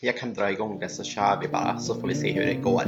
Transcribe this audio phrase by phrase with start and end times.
[0.00, 2.54] jag kan dra igång det så kör vi bara så får vi se hur det
[2.54, 2.82] går.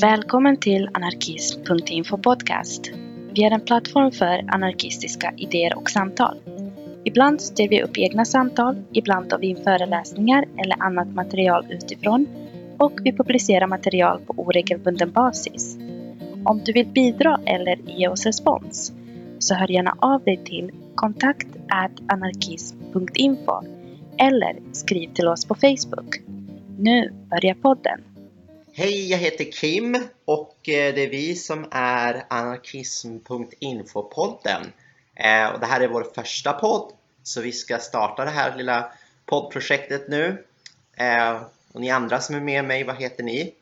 [0.00, 2.90] Välkommen till anarkism.info podcast.
[3.32, 6.36] Vi är en plattform för anarkistiska idéer och samtal.
[7.04, 12.26] Ibland styr vi upp egna samtal, ibland tar vi in föreläsningar eller annat material utifrån
[12.78, 15.83] och vi publicerar material på oregelbunden basis.
[16.44, 18.92] Om du vill bidra eller ge oss respons
[19.38, 21.46] så hör gärna av dig till kontakt
[22.08, 23.62] anarkism.info
[24.18, 26.20] eller skriv till oss på Facebook.
[26.78, 28.04] Nu börjar podden.
[28.72, 34.62] Hej, jag heter Kim och eh, det är vi som är anarkism.info-podden.
[35.14, 38.92] Eh, och det här är vår första podd, så vi ska starta det här lilla
[39.26, 40.44] poddprojektet nu.
[40.96, 43.54] Eh, och ni andra som är med mig, vad heter ni?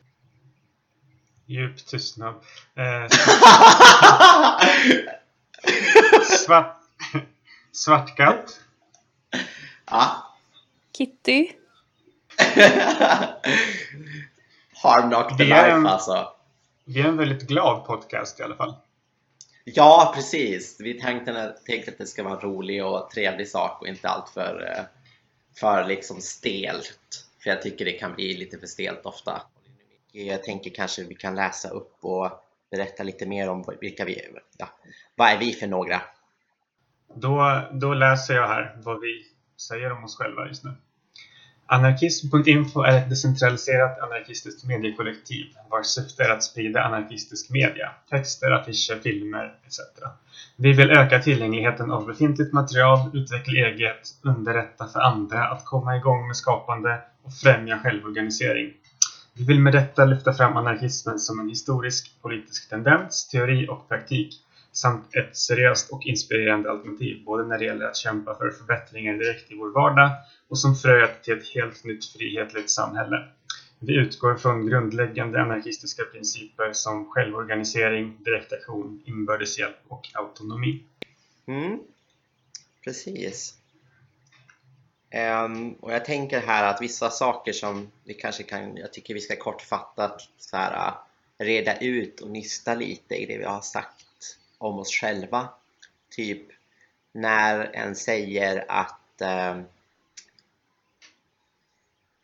[1.52, 2.34] Djup tystnad.
[2.74, 3.06] Eh,
[6.46, 6.76] svart,
[7.72, 8.60] svartkatt.
[9.90, 10.26] Ja.
[10.96, 11.48] Kitty.
[14.82, 16.28] Harm Knock the Life en- alltså.
[16.84, 18.74] Vi är en väldigt glad podcast i alla fall.
[19.64, 20.76] Ja, precis.
[20.80, 24.28] Vi tänkte, tänkte att det ska vara en rolig och trevlig sak och inte allt
[24.28, 24.84] för, eh,
[25.60, 27.26] för liksom stelt.
[27.42, 29.42] För jag tycker det kan bli lite för stelt ofta.
[30.12, 32.30] Jag tänker kanske vi kan läsa upp och
[32.70, 34.42] berätta lite mer om vilka vi är.
[34.58, 34.68] Ja,
[35.14, 36.02] vad är vi för några?
[37.14, 39.26] Då, då läser jag här vad vi
[39.68, 40.70] säger om oss själva just nu.
[41.66, 49.00] Anarkism.info är ett decentraliserat anarkistiskt mediekollektiv vars syfte är att sprida anarkistisk media, texter, affischer,
[49.02, 49.80] filmer etc.
[50.56, 56.26] Vi vill öka tillgängligheten av befintligt material, utveckla eget, underrätta för andra, att komma igång
[56.26, 58.72] med skapande och främja självorganisering.
[59.34, 64.42] Vi vill med detta lyfta fram anarkismen som en historisk politisk tendens, teori och praktik
[64.72, 69.50] samt ett seriöst och inspirerande alternativ både när det gäller att kämpa för förbättringar direkt
[69.50, 70.10] i vår vardag
[70.48, 73.28] och som fröet till ett helt nytt frihetligt samhälle.
[73.78, 80.82] Vi utgår från grundläggande anarkistiska principer som självorganisering, direktaktion, inbördes hjälp och autonomi.
[81.46, 81.78] Mm,
[82.84, 83.61] precis.
[85.14, 89.20] Um, och jag tänker här att vissa saker som vi kanske kan, jag tycker vi
[89.20, 90.94] ska kortfattat så här, äh,
[91.44, 95.48] reda ut och nysta lite i det vi har sagt om oss själva.
[96.10, 96.42] Typ
[97.12, 99.64] när en säger att ehm,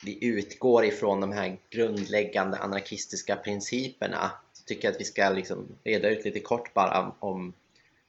[0.05, 5.69] vi utgår ifrån de här grundläggande anarkistiska principerna så tycker jag att vi ska liksom
[5.85, 7.53] reda ut lite kort bara om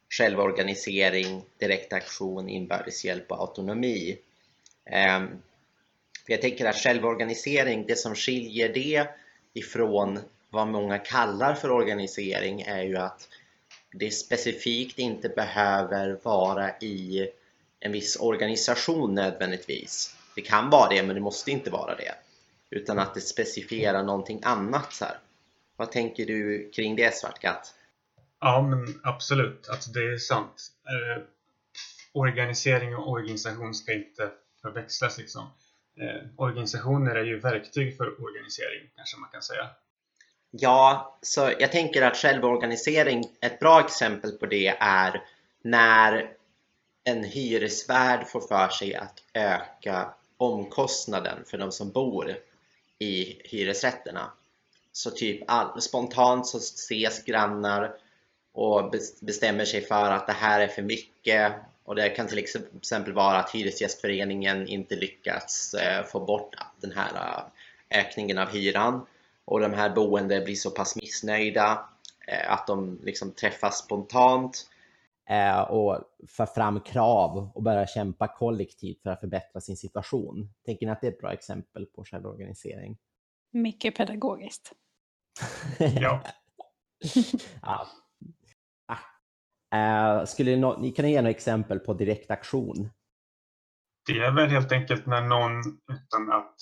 [0.09, 4.17] självorganisering, direktaktion, inbördes hjälp och autonomi.
[4.91, 5.27] Ehm,
[6.25, 9.07] för jag tänker att självorganisering, det som skiljer det
[9.53, 10.19] ifrån
[10.49, 13.27] vad många kallar för organisering är ju att
[13.91, 17.29] det specifikt inte behöver vara i
[17.79, 20.15] en viss organisation nödvändigtvis.
[20.35, 22.15] Det kan vara det, men det måste inte vara det.
[22.69, 24.93] Utan att det specifierar någonting annat.
[24.93, 25.17] Så här.
[25.75, 27.73] Vad tänker du kring det, Svartkatt?
[28.39, 29.69] Ja, men absolut.
[29.69, 30.71] Alltså, det är sant.
[30.85, 31.23] Eh,
[32.11, 34.31] organisering och organisation ska inte
[34.61, 35.17] förväxlas.
[35.17, 35.47] Liksom.
[36.01, 39.69] Eh, organisationer är ju verktyg för organisering, kanske man kan säga.
[40.51, 45.23] Ja, så jag tänker att självorganisering, ett bra exempel på det är
[45.61, 46.33] när
[47.03, 52.35] en hyresvärd får för sig att öka omkostnaden för de som bor
[52.99, 54.31] i hyresrätterna.
[54.91, 57.95] Så typ all, spontant så ses grannar
[58.51, 61.53] och bestämmer sig för att det här är för mycket
[61.89, 67.09] och det kan till exempel vara att Hyresgästföreningen inte lyckats eh, få bort den här
[67.15, 69.05] eh, ökningen av hyran
[69.45, 71.89] och de här boende blir så pass missnöjda
[72.27, 74.69] eh, att de liksom träffas spontant
[75.69, 80.53] och för fram krav och börjar kämpa kollektivt för att förbättra sin situation.
[80.65, 82.97] Tänker ni att det är ett bra exempel på självorganisering?
[83.51, 84.71] Mycket pedagogiskt.
[85.79, 86.21] Ja.
[87.61, 87.87] ja.
[89.75, 92.89] Eh, skulle ni, kan ge några exempel på direktaktion?
[94.07, 95.59] Det är väl helt enkelt när någon
[95.91, 96.55] utan att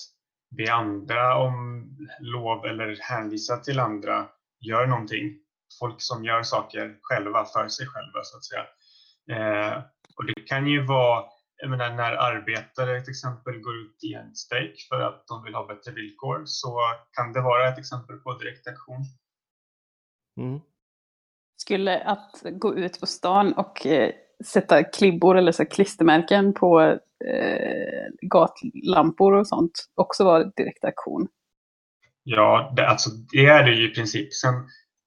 [0.56, 1.86] be andra om
[2.20, 4.28] lov eller hänvisa till andra
[4.60, 5.38] gör någonting.
[5.80, 8.66] Folk som gör saker själva för sig själva så att säga.
[9.30, 9.82] Eh,
[10.16, 11.24] och det kan ju vara,
[11.56, 15.54] jag menar när arbetare till exempel går ut i en strejk för att de vill
[15.54, 16.80] ha bättre villkor så
[17.12, 19.04] kan det vara ett exempel på direktaktion.
[20.40, 20.60] Mm.
[21.60, 24.10] Skulle att gå ut på stan och eh,
[24.44, 31.28] sätta klibbor eller så klistermärken på eh, gatlampor och sånt också vara direktaktion.
[32.22, 34.34] Ja, det, alltså, det är det ju i princip.
[34.34, 34.54] Sen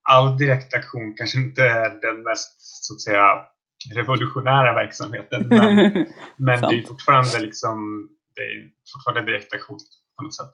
[0.10, 3.46] all direktaktion kanske inte är den mest så att säga
[3.96, 5.48] revolutionära verksamheten.
[5.48, 5.76] Men,
[6.38, 9.78] men det är fortfarande liksom det är fortfarande direktaktion
[10.18, 10.52] på något sätt.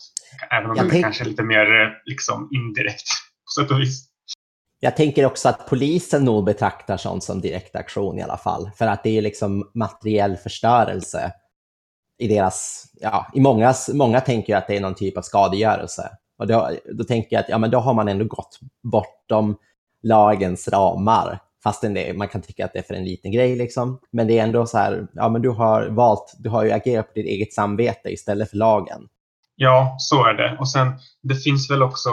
[0.51, 3.07] Även om det är kanske är lite mer liksom indirekt
[3.45, 4.16] på sätt och vis.
[4.79, 8.71] Jag tänker också att polisen nog betraktar sånt som direktaktion i alla fall.
[8.77, 11.31] För att det är liksom materiell förstörelse
[12.17, 16.09] i deras, ja, i mångas, många tänker att det är någon typ av skadegörelse.
[16.37, 19.57] Och då, då tänker jag att ja, men då har man ändå gått bortom
[20.03, 21.39] lagens ramar.
[21.63, 23.55] Fastän det, man kan tycka att det är för en liten grej.
[23.55, 23.99] Liksom.
[24.11, 27.07] Men det är ändå så här, ja men du har valt, du har ju agerat
[27.07, 29.07] på ditt eget samvete istället för lagen.
[29.55, 30.57] Ja, så är det.
[30.59, 32.09] Och sen, det finns väl också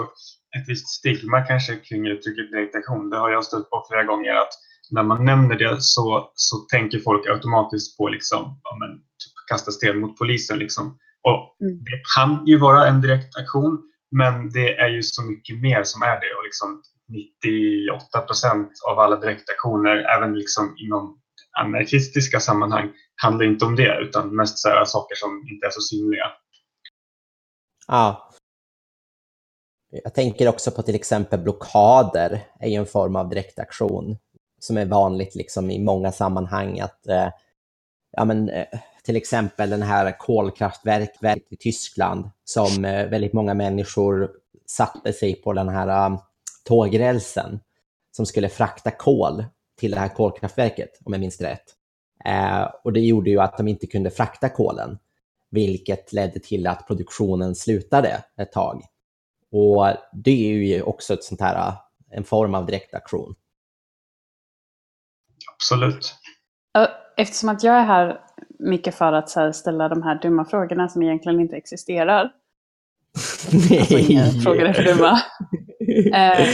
[0.56, 3.10] ett visst stigma kanske kring uttrycket direktaktion.
[3.10, 4.52] Det har jag stött på flera gånger att
[4.90, 9.70] när man nämner det så, så tänker folk automatiskt på liksom, ja, men, typ, kasta
[9.70, 10.58] sten mot polisen.
[10.58, 10.98] Liksom.
[11.22, 11.84] Och mm.
[11.84, 16.02] Det kan ju vara en direkt aktion, men det är ju så mycket mer som
[16.02, 16.34] är det.
[16.38, 21.20] Och liksom 98 procent av alla direktaktioner, även liksom inom
[21.60, 22.90] anarkistiska sammanhang,
[23.22, 26.26] handlar inte om det utan mest så saker som inte är så synliga.
[27.86, 28.23] Ja.
[29.90, 34.19] Jag tänker också på till exempel blockader är ju en form av direktaktion
[34.60, 36.81] som är vanligt liksom i många sammanhang.
[36.81, 37.28] att eh,
[38.10, 38.66] ja, men, eh,
[39.04, 44.31] Till exempel den här kolkraftverket i Tyskland som eh, väldigt många människor
[44.66, 46.19] satte sig på den här um,
[46.64, 47.60] tågrälsen
[48.16, 49.44] som skulle frakta kol
[49.78, 51.64] till det här kolkraftverket, om jag minns rätt.
[52.25, 54.98] Eh, och det gjorde ju att de inte kunde frakta kolen,
[55.50, 58.82] vilket ledde till att produktionen slutade ett tag.
[59.56, 61.72] Och det är ju också ett sånt här,
[62.10, 63.34] en form av direktaktion.
[65.54, 66.14] Absolut.
[67.16, 68.20] Eftersom att jag är här
[68.58, 72.32] mycket för att ställa de här dumma frågorna som egentligen inte existerar.
[73.70, 74.18] Nej.
[74.20, 75.20] Alltså frågor är för dumma.
[76.14, 76.48] Eh,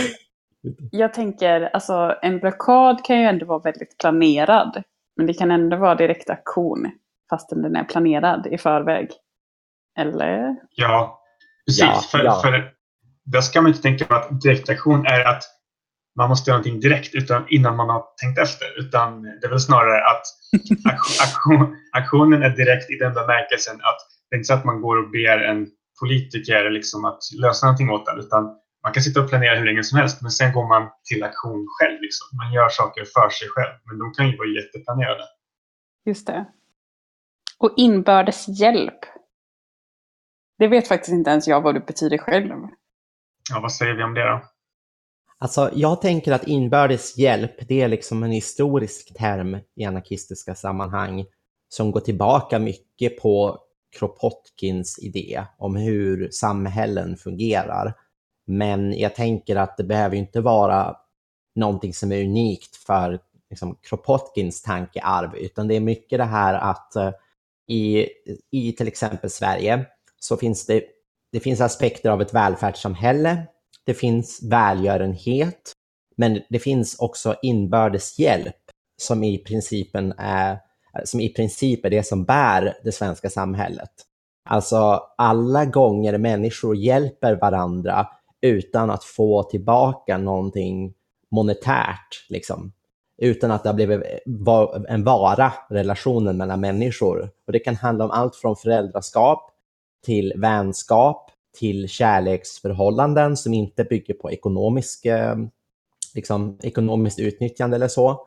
[0.93, 4.83] jag tänker, alltså en blockad kan ju ändå vara väldigt planerad.
[5.17, 6.91] Men det kan ändå vara direkt aktion
[7.31, 9.11] fastän den är planerad i förväg.
[9.99, 10.57] Eller?
[10.71, 11.23] Ja,
[11.67, 11.85] precis.
[11.85, 12.41] Ja, för, ja.
[12.43, 12.80] för
[13.25, 15.43] där ska man inte tänka på att direktaktion är att
[16.17, 18.79] man måste göra någonting direkt utan, innan man har tänkt efter.
[18.79, 20.23] Utan det är väl snarare att
[21.27, 23.99] aktion, aktionen är direkt i den bemärkelsen att
[24.31, 25.69] det är inte så att man går och ber en
[26.01, 28.19] politiker liksom att lösa någonting åt den.
[28.19, 28.43] Utan
[28.83, 31.67] man kan sitta och planera hur länge som helst men sen går man till aktion
[31.79, 32.01] själv.
[32.01, 32.27] Liksom.
[32.37, 33.75] Man gör saker för sig själv.
[33.85, 35.25] Men de kan ju vara jätteplanerade.
[36.05, 36.45] Just det.
[37.59, 39.01] Och inbördes hjälp.
[40.59, 42.55] Det vet faktiskt inte ens jag vad det betyder själv.
[43.51, 44.43] Ja, vad säger vi om det då?
[45.39, 51.25] Alltså, jag tänker att inbördes hjälp, det är liksom en historisk term i anarkistiska sammanhang
[51.69, 53.59] som går tillbaka mycket på
[53.99, 57.95] Kropotkins idé om hur samhällen fungerar.
[58.47, 60.97] Men jag tänker att det behöver inte vara
[61.55, 63.19] någonting som är unikt för
[63.51, 67.13] liksom, Kropotkins tankearv, utan det är mycket det här att eh,
[67.69, 68.09] i,
[68.51, 69.87] i till exempel Sverige
[70.21, 70.85] så finns det,
[71.33, 73.47] det finns aspekter av ett välfärdssamhälle
[73.91, 75.73] det finns välgörenhet,
[76.17, 78.57] men det finns också inbördes hjälp
[79.03, 80.59] som i, principen är,
[81.05, 83.91] som i princip är det som bär det svenska samhället.
[84.49, 88.07] Alltså alla gånger människor hjälper varandra
[88.41, 90.95] utan att få tillbaka någonting
[91.31, 92.73] monetärt, liksom.
[93.19, 94.03] utan att det har blivit
[94.89, 97.31] en vara, relationen mellan människor.
[97.47, 99.51] Och Det kan handla om allt från föräldraskap
[100.05, 105.37] till vänskap till kärleksförhållanden som inte bygger på ekonomisk, eh,
[106.15, 108.27] liksom, ekonomiskt utnyttjande eller så.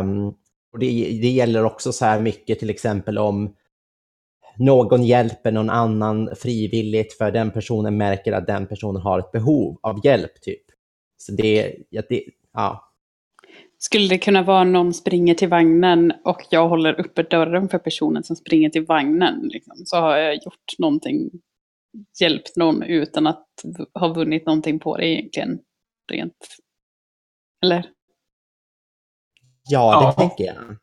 [0.00, 0.28] Um,
[0.72, 0.86] och det,
[1.22, 3.56] det, gäller också så här mycket till exempel om
[4.56, 9.78] någon hjälper någon annan frivilligt för den personen märker att den personen har ett behov
[9.82, 10.40] av hjälp.
[10.40, 10.62] typ.
[11.16, 12.93] Så det, ja, det, ja.
[13.84, 18.24] Skulle det kunna vara någon springer till vagnen och jag håller uppe dörren för personen
[18.24, 19.40] som springer till vagnen?
[19.42, 21.30] Liksom, så har jag gjort någonting
[22.20, 23.46] hjälpt någon utan att
[23.94, 25.58] ha vunnit någonting på det egentligen.
[26.12, 26.56] Rent.
[27.62, 27.90] Eller?
[29.68, 30.12] Ja, det ja.
[30.12, 30.76] tänker jag.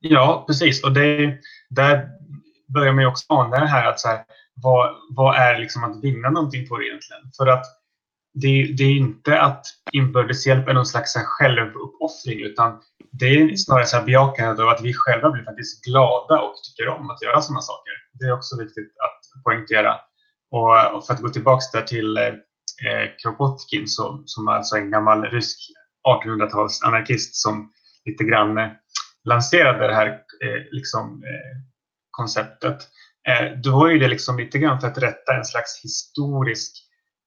[0.00, 0.84] Ja, precis.
[0.84, 1.38] Och det,
[1.70, 2.08] där
[2.74, 4.24] börjar man ju också ana det här att så här,
[4.54, 7.22] vad, vad är liksom att vinna någonting på det egentligen?
[7.36, 7.66] För att
[8.34, 12.80] det, det är inte att inbördes hjälp är någon slags självuppoffring utan
[13.12, 16.88] det är snarare så här bejakande av att vi själva blir faktiskt glada och tycker
[16.88, 17.92] om att göra sådana saker.
[18.12, 19.96] Det är också viktigt att poängtera.
[20.50, 22.34] Och, och för att gå tillbaka där till eh,
[23.22, 25.58] Kropotkin som, som alltså en gammal rysk
[26.08, 27.72] 1800-tals anarkist som
[28.04, 28.68] lite grann eh,
[29.24, 30.06] lanserade det här
[30.44, 31.56] eh, liksom, eh,
[32.10, 32.78] konceptet.
[33.28, 36.72] Eh, då var ju det liksom lite grann för att rätta en slags historisk,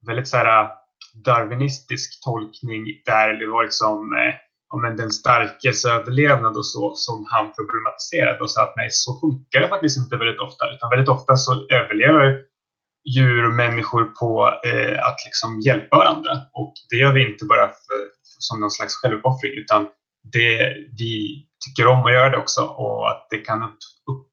[0.07, 0.69] väldigt så här,
[1.13, 4.35] darwinistisk tolkning där det var liksom eh,
[4.81, 9.59] men den starkes överlevnad och så som han problematiserade och sa att nej, så funkar
[9.59, 10.71] det faktiskt inte väldigt ofta.
[10.73, 12.41] Utan väldigt ofta så överlever
[13.15, 16.31] djur och människor på eh, att liksom hjälpa varandra.
[16.53, 17.99] Och det gör vi inte bara för,
[18.39, 19.87] som någon slags självuppoffring utan
[20.33, 23.77] det, vi tycker om att göra det också och att det kan, upp,
[24.11, 24.27] upp,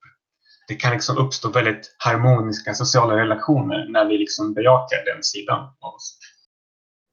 [0.69, 5.95] det kan liksom uppstå väldigt harmoniska sociala relationer när vi liksom bejakar den sidan av
[5.95, 6.19] oss.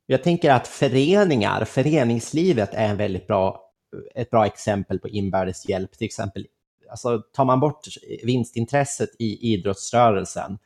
[0.09, 3.71] Jag tänker att föreningar, föreningslivet är en väldigt bra,
[4.15, 5.91] ett bra exempel på inbördes hjälp.
[5.91, 6.47] Till exempel,
[6.89, 7.87] alltså, tar man bort
[8.23, 10.57] vinstintresset i idrottsrörelsen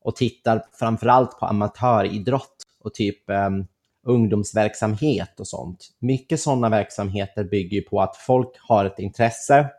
[0.00, 3.66] och tittar framförallt på amatöridrott och typ um,
[4.06, 5.88] ungdomsverksamhet och sånt.
[5.98, 9.70] Mycket sådana verksamheter bygger på att folk har ett intresse,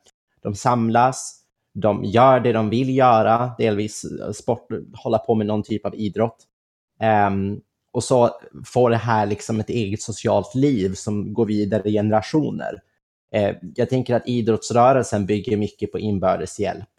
[0.42, 1.42] de samlas,
[1.74, 5.96] de gör det de vill göra, delvis eh, sport, hålla på med någon typ av
[5.96, 6.38] idrott.
[7.28, 7.62] Um,
[7.98, 12.82] och så får det här liksom ett eget socialt liv som går vidare i generationer.
[13.36, 16.90] Eh, jag tänker att idrottsrörelsen bygger mycket på inbördes hjälp.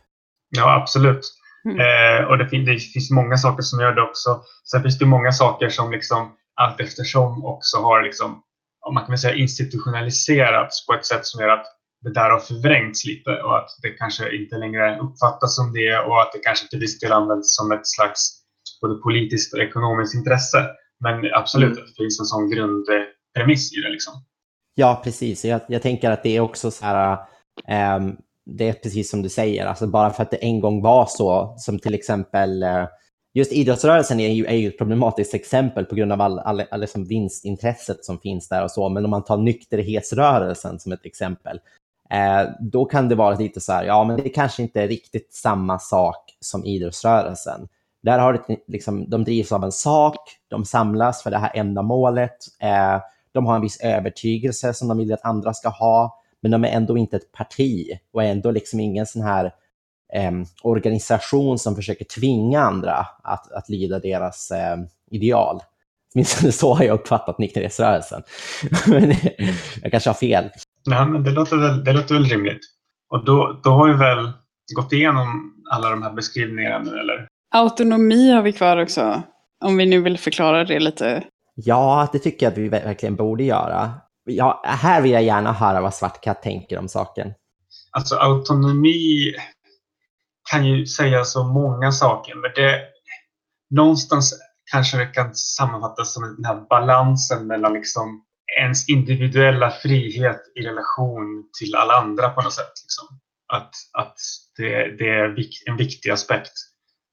[0.49, 1.21] Ja, absolut.
[1.65, 1.81] Mm.
[1.81, 4.43] Eh, och det, fin det, finns många saker som gör det också.
[4.71, 8.43] Sen finns det många saker som liksom allt eftersom också har liksom,
[8.87, 11.67] om man kan säga institutionaliserats på ett sätt som gör att
[12.01, 16.23] det där har förvrängts lite och att det kanske inte längre uppfattas som det och
[16.23, 18.39] att det kanske till viss del används som ett slags
[18.81, 20.67] både politiskt och ekonomiskt intresse.
[21.01, 21.85] Men absolut, mm.
[21.87, 23.91] det finns en sån grundpremiss i det.
[23.91, 24.15] Liksom.
[24.75, 25.45] Ja, precis.
[25.45, 27.19] Jag, jag tänker att det är också så här,
[27.97, 31.07] um, det är precis som du säger, alltså bara för att det en gång var
[31.09, 32.87] så, som till exempel uh,
[33.39, 36.81] Just idrottsrörelsen är ju, är ju ett problematiskt exempel på grund av all, all, all
[36.81, 38.89] liksom vinstintresset som finns där och så.
[38.89, 41.61] Men om man tar nykterhetsrörelsen som ett exempel,
[42.11, 45.35] eh, då kan det vara lite så här, ja men det kanske inte är riktigt
[45.35, 47.69] samma sak som idrottsrörelsen.
[48.03, 50.17] Där har det, liksom, de drivs av en sak,
[50.49, 53.01] de samlas för det här ändamålet, eh,
[53.33, 56.69] de har en viss övertygelse som de vill att andra ska ha, men de är
[56.69, 59.45] ändå inte ett parti och är ändå liksom ingen sån här
[60.15, 64.77] eh, organisation som försöker tvinga andra att, att lyda deras eh,
[65.11, 65.61] ideal.
[66.15, 68.23] Åtminstone så har jag uppfattat nykterhetsrörelsen.
[68.87, 69.15] men
[69.83, 70.51] jag kanske har fel.
[70.87, 72.61] Nej, men det låter väl, det låter väl rimligt.
[73.11, 74.33] Och då, då har vi väl
[74.77, 77.29] gått igenom alla de här beskrivningarna nu, eller?
[77.51, 79.23] Autonomi har vi kvar också,
[79.65, 81.25] om vi nu vill förklara det lite.
[81.55, 83.93] Ja, det tycker jag att vi verkligen borde göra.
[84.25, 87.35] Ja, här vill jag gärna höra vad Svartkatt tänker om saken.
[87.91, 89.35] Alltså autonomi
[90.51, 92.81] kan ju säga så många saker, men det
[93.71, 94.35] någonstans
[94.73, 98.25] kanske det kan sammanfattas som den här balansen mellan liksom
[98.61, 102.73] ens individuella frihet i relation till alla andra på något sätt.
[102.85, 103.19] Liksom.
[103.53, 104.17] Att, att
[104.57, 106.53] det, det är en viktig aspekt.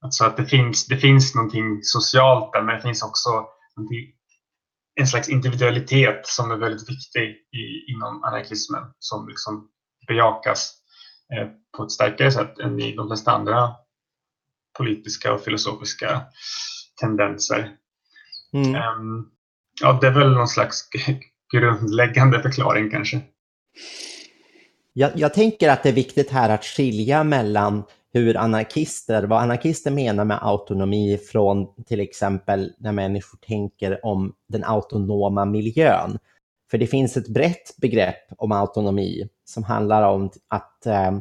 [0.01, 3.29] Alltså att det finns, det finns någonting socialt där, men det finns också
[4.95, 9.69] en slags individualitet som är väldigt viktig i, inom anarkismen som liksom
[10.07, 10.73] bejakas
[11.33, 11.47] eh,
[11.77, 13.71] på ett starkare sätt än i de flesta andra
[14.77, 16.21] politiska och filosofiska
[17.01, 17.71] tendenser.
[18.53, 18.75] Mm.
[18.75, 19.29] Um,
[19.81, 20.89] ja, det är väl någon slags
[21.53, 23.21] grundläggande förklaring kanske.
[24.93, 27.83] Jag, jag tänker att det är viktigt här att skilja mellan
[28.15, 34.63] hur anarkister, vad anarkister menar med autonomi från till exempel när människor tänker om den
[34.63, 36.19] autonoma miljön.
[36.71, 41.11] För det finns ett brett begrepp om autonomi som handlar om att eh,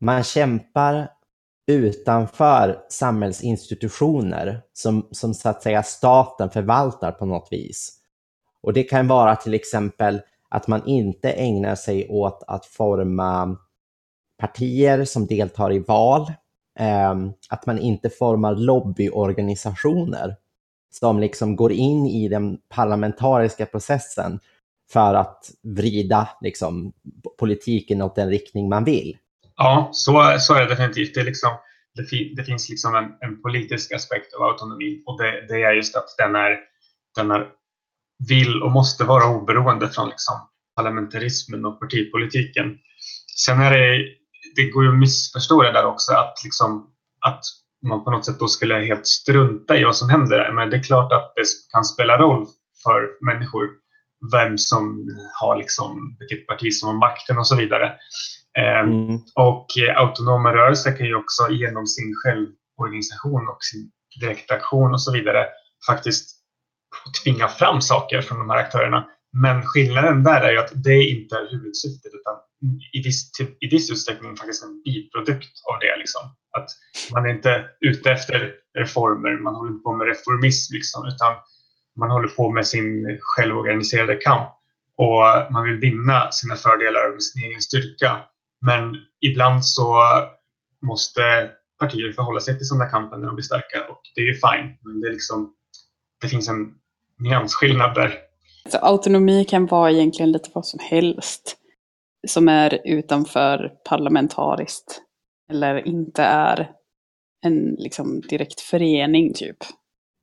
[0.00, 1.10] man kämpar
[1.66, 7.92] utanför samhällsinstitutioner som, som så att säga staten förvaltar på något vis.
[8.62, 13.56] Och det kan vara till exempel att man inte ägnar sig åt att forma
[14.38, 16.32] partier som deltar i val,
[16.78, 20.36] ehm, att man inte formar lobbyorganisationer
[20.90, 24.40] som liksom går in i den parlamentariska processen
[24.92, 26.92] för att vrida liksom,
[27.38, 29.16] politiken åt den riktning man vill.
[29.56, 31.14] Ja, så, så är det definitivt.
[31.14, 31.50] Det, är liksom,
[31.94, 35.96] det, det finns liksom en, en, politisk aspekt av autonomi och det, det, är just
[35.96, 36.58] att den är,
[37.16, 37.46] den är
[38.28, 40.34] vill och måste vara oberoende från liksom
[40.76, 42.78] parlamentarismen och partipolitiken.
[43.36, 44.04] Sen är det
[44.56, 46.86] det går ju att missförstå det där också, att, liksom,
[47.26, 47.40] att
[47.88, 50.52] man på något sätt då skulle helt strunta i vad som händer.
[50.52, 52.46] Men det är klart att det kan spela roll
[52.84, 53.68] för människor
[54.32, 55.08] vem som
[55.40, 57.92] har liksom, vilket parti som har makten och så vidare.
[58.58, 59.20] Ehm, mm.
[59.34, 65.46] Och autonoma rörelser kan ju också genom sin självorganisation och sin direktaktion och så vidare
[65.86, 66.36] faktiskt
[67.22, 69.06] tvinga fram saker från de här aktörerna.
[69.42, 72.34] Men skillnaden där är ju att det inte är huvudsyftet utan
[72.92, 75.96] i viss, typ, i viss utsträckning faktiskt en biprodukt av det.
[75.98, 76.20] Liksom.
[76.58, 76.68] Att
[77.12, 81.34] man är inte ute efter reformer, man håller inte på med reformism, liksom, utan
[81.96, 84.48] man håller på med sin självorganiserade kamp
[84.96, 88.18] och man vill vinna sina fördelar med sin egen styrka.
[88.60, 90.02] Men ibland så
[90.82, 94.34] måste partier förhålla sig till sådana kampen när de blir starka och det är ju
[94.34, 94.78] fine.
[94.80, 95.52] Men det, är liksom,
[96.20, 96.74] det finns en
[97.18, 98.25] nyansskillnad där.
[98.68, 101.56] Så autonomi kan vara egentligen lite vad som helst
[102.28, 105.02] som är utanför parlamentariskt
[105.50, 106.70] eller inte är
[107.44, 109.56] en liksom, direkt förening typ.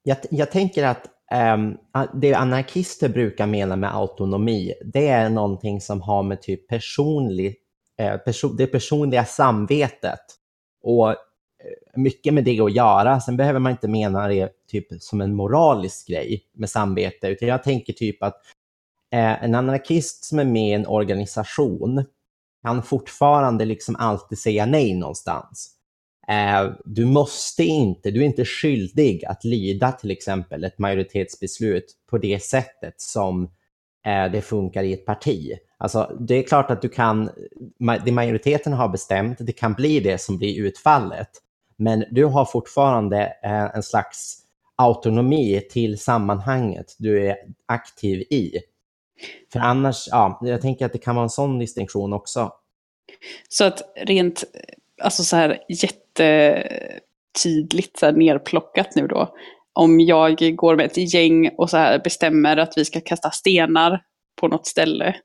[0.04, 1.06] Jag, jag tänker att
[1.56, 1.78] um,
[2.22, 7.56] det anarkister brukar mena med autonomi, det är någonting som har med typ personlig,
[8.00, 10.20] eh, perso det personliga samvetet
[10.84, 11.16] och
[11.96, 13.20] mycket med det att göra.
[13.20, 17.64] Sen behöver man inte mena det typ som en moralisk grej med samvete, utan jag
[17.64, 18.36] tänker typ att
[19.14, 22.06] eh, en anarkist som är med i en organisation
[22.64, 25.70] kan fortfarande liksom alltid säga nej någonstans.
[26.28, 32.18] Eh, du måste inte, du är inte skyldig att lyda till exempel ett majoritetsbeslut på
[32.18, 33.44] det sättet som
[34.06, 35.52] eh, det funkar i ett parti.
[35.78, 37.30] Alltså, det är klart att du kan,
[38.06, 41.30] det majoriteten har bestämt, det kan bli det som blir utfallet.
[41.78, 44.40] Men du har fortfarande eh, en slags
[44.76, 48.60] autonomi till sammanhanget du är aktiv i.
[49.54, 52.52] För annars, ja, jag tänker att det kan vara en sån distinktion också.
[53.50, 54.44] Så att rent,
[55.02, 59.36] alltså så här jättetydligt så här nerplockat nu då.
[59.74, 64.02] Om jag går med ett gäng och så här bestämmer att vi ska kasta stenar
[64.42, 65.16] på något ställe.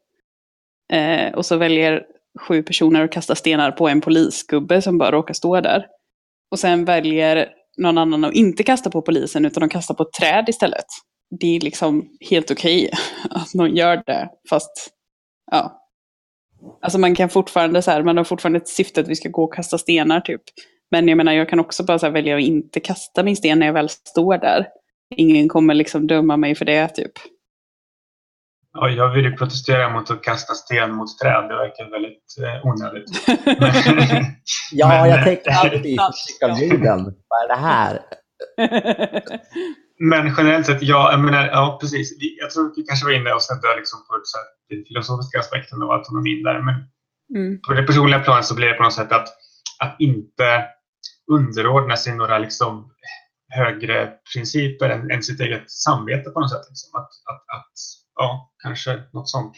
[0.93, 2.03] Eh, och så väljer
[2.41, 5.87] sju personer att kasta stenar på en polisgubbe som bara råkar stå där.
[6.51, 10.13] Och sen väljer någon annan att inte kasta på polisen utan att kasta på ett
[10.13, 10.87] träd istället
[11.31, 12.99] det är liksom helt okej okay
[13.31, 14.29] att någon gör det.
[14.51, 14.91] Fast,
[15.51, 15.85] ja.
[16.83, 19.45] Alltså man kan fortfarande så här, man har fortfarande ett syfte att vi ska gå
[19.45, 20.43] och kasta stenar typ.
[20.91, 23.67] Men jag menar, jag kan också bara så välja att inte kasta min sten när
[23.67, 24.67] jag väl står där.
[25.17, 27.13] Ingen kommer liksom döma mig för det typ.
[28.81, 31.49] Ja, jag vill ju protestera mot att kasta sten mot träd.
[31.49, 33.11] Det verkar väldigt eh, onödigt.
[34.73, 37.05] ja, men, jag tänker alltid tycka jorden.
[37.29, 38.01] Vad är det här?
[40.01, 42.17] Men generellt sett, ja, jag menar, ja precis.
[42.41, 45.83] Jag tror vi kanske var inne och snudde liksom på så här, den filosofiska aspekten
[45.83, 46.63] av autonomin där.
[46.63, 46.75] Men
[47.35, 47.61] mm.
[47.61, 49.29] på det personliga planet så blir det på något sätt att,
[49.79, 50.65] att inte
[51.31, 52.91] underordna sig några liksom
[53.49, 56.67] högre principer än, än sitt eget samvete på något sätt.
[56.69, 57.01] Liksom.
[57.01, 57.73] Att, att, att,
[58.19, 59.57] ja, kanske något sånt.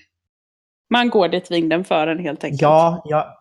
[0.90, 2.62] Man går dit vinden för en helt enkelt.
[2.62, 3.40] Ja, ja,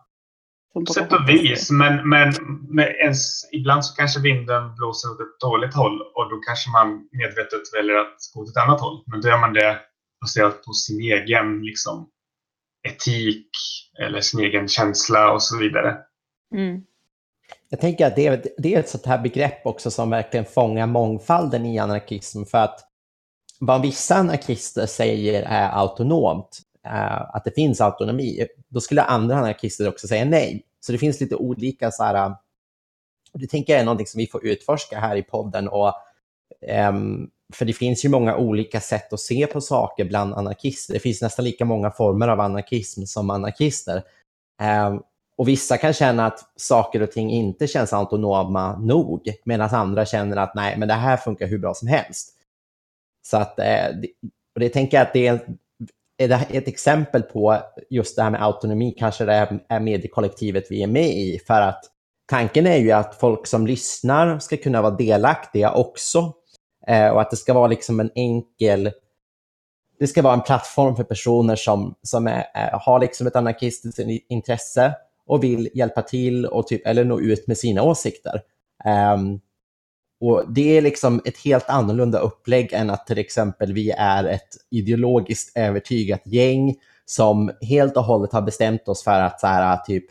[0.74, 2.34] på sätt och vis, men, men,
[2.68, 7.08] men ens, ibland så kanske vinden blåser åt ett dåligt håll och då kanske man
[7.12, 9.02] medvetet väljer att gå åt ett annat håll.
[9.06, 9.78] Men då gör man det
[10.20, 12.08] baserat på sin egen liksom,
[12.88, 13.50] etik
[14.02, 15.96] eller sin egen känsla och så vidare.
[16.54, 16.82] Mm.
[17.68, 20.86] Jag tänker att det är, det är ett sånt här begrepp också som verkligen fångar
[20.86, 22.44] mångfalden i anarkism.
[22.44, 22.89] För att
[23.62, 29.88] vad vissa anarkister säger är autonomt, eh, att det finns autonomi, då skulle andra anarkister
[29.88, 30.66] också säga nej.
[30.80, 32.36] Så det finns lite olika så här, eh,
[33.32, 35.68] det tänker jag är någonting som vi får utforska här i podden.
[35.68, 35.92] Och,
[36.88, 40.94] um, för det finns ju många olika sätt att se på saker bland anarkister.
[40.94, 44.02] Det finns nästan lika många former av anarkism som anarkister.
[44.88, 45.02] Um,
[45.36, 50.36] och vissa kan känna att saker och ting inte känns autonoma nog, medan andra känner
[50.36, 52.39] att nej, men det här funkar hur bra som helst.
[53.22, 53.86] Så att, eh,
[54.54, 57.58] och det tänker jag att det är ett exempel på
[57.90, 61.40] just det här med autonomi kanske det är mediekollektivet vi är med i.
[61.46, 61.84] För att
[62.28, 66.32] tanken är ju att folk som lyssnar ska kunna vara delaktiga också.
[66.86, 68.90] Eh, och att det ska vara liksom en enkel...
[69.98, 74.94] Det ska vara en plattform för personer som, som är, har liksom ett anarkistiskt intresse
[75.26, 78.42] och vill hjälpa till och typ, eller nå ut med sina åsikter.
[79.14, 79.40] Um,
[80.20, 84.48] och Det är liksom ett helt annorlunda upplägg än att till exempel vi är ett
[84.70, 90.04] ideologiskt övertygat gäng som helt och hållet har bestämt oss för att så här, typ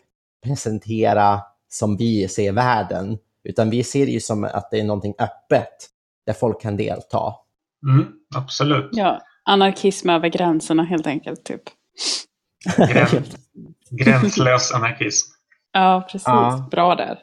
[0.43, 3.17] presentera som vi ser världen.
[3.43, 5.89] Utan vi ser det ju som att det är någonting öppet
[6.26, 7.34] där folk kan delta.
[7.88, 8.89] Mm, absolut.
[8.91, 11.43] Ja, anarkism över gränserna helt enkelt.
[11.43, 11.62] typ.
[12.78, 13.12] Gräns,
[13.89, 15.32] gränslös anarkism.
[15.72, 16.28] Ja, precis.
[16.28, 16.67] Ja.
[16.72, 17.19] Bra där.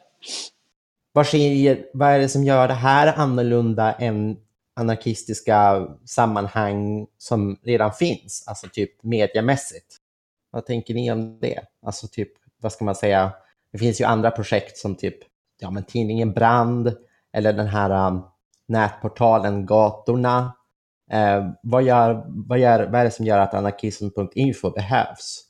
[1.17, 4.37] Vad, sker, vad är det som gör det här annorlunda än
[4.75, 9.97] anarkistiska sammanhang som redan finns, alltså typ mediamässigt?
[10.51, 11.59] Vad tänker ni om det?
[11.85, 13.31] Alltså typ, vad ska man säga,
[13.71, 15.17] det finns ju andra projekt som typ
[15.59, 16.95] ja, men tidningen Brand
[17.33, 18.23] eller den här um,
[18.67, 20.53] nätportalen Gatorna.
[21.11, 25.46] Eh, vad, gör, vad, gör, vad är det som gör att anarkism.info behövs?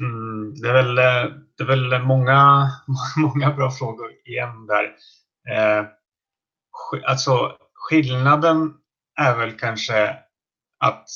[0.00, 2.70] Mm, det, är väl, eh, det är väl många,
[3.16, 4.84] många bra frågor igen där.
[5.50, 5.86] Eh,
[7.06, 8.74] alltså, skillnaden
[9.20, 10.08] är väl kanske
[10.84, 11.06] att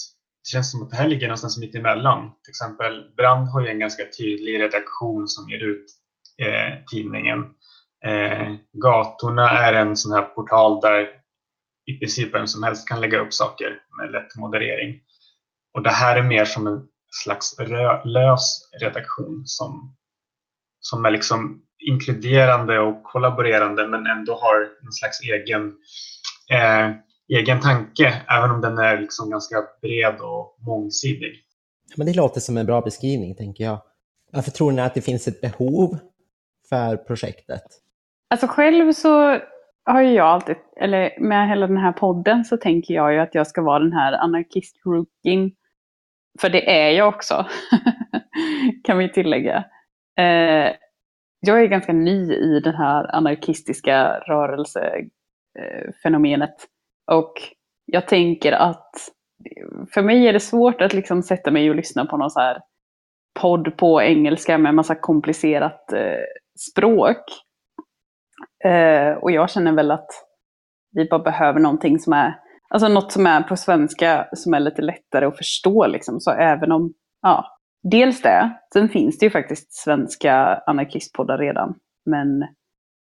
[0.45, 2.31] det känns som att det här ligger någonstans mitt emellan.
[2.45, 5.87] Till exempel Brand har ju en ganska tydlig redaktion som ger ut
[6.39, 7.45] eh, tidningen.
[8.05, 11.09] Eh, gatorna är en sån här portal där
[11.87, 15.01] i princip vem som helst kan lägga upp saker med lätt moderering.
[15.75, 16.89] Och det här är mer som en
[17.23, 17.57] slags
[18.05, 19.97] lös redaktion som,
[20.81, 25.73] som är liksom inkluderande och kollaborerande men ändå har en slags egen,
[26.51, 26.91] eh,
[27.39, 31.45] egen tanke även om den är liksom ganska bred och mångsidig.
[31.97, 33.83] Men det låter som en bra beskrivning tänker jag.
[34.33, 35.99] Varför tror ni att det finns ett behov
[36.69, 37.63] för projektet?
[38.31, 39.39] Alltså själv så
[39.85, 43.35] har ju jag alltid, eller med hela den här podden så tänker jag ju att
[43.35, 45.51] jag ska vara den här anarkist-rookien.
[46.41, 47.47] För det är jag också,
[48.85, 49.65] kan vi tillägga.
[50.19, 50.73] Eh,
[51.41, 56.55] jag är ganska ny i det här anarkistiska rörelsefenomenet.
[57.11, 57.33] Och
[57.87, 58.91] jag tänker att
[59.95, 62.61] för mig är det svårt att liksom sätta mig och lyssna på någon så här
[63.41, 66.25] podd på engelska med massa komplicerat eh,
[66.71, 67.25] språk.
[68.65, 70.11] Eh, och jag känner väl att
[70.93, 72.35] vi bara behöver någonting som är,
[72.69, 76.21] alltså något som är på svenska som är lite lättare att förstå liksom.
[76.21, 78.59] Så även om, ja, dels det.
[78.73, 81.75] Sen finns det ju faktiskt svenska anarkistpoddar redan.
[82.07, 82.47] Men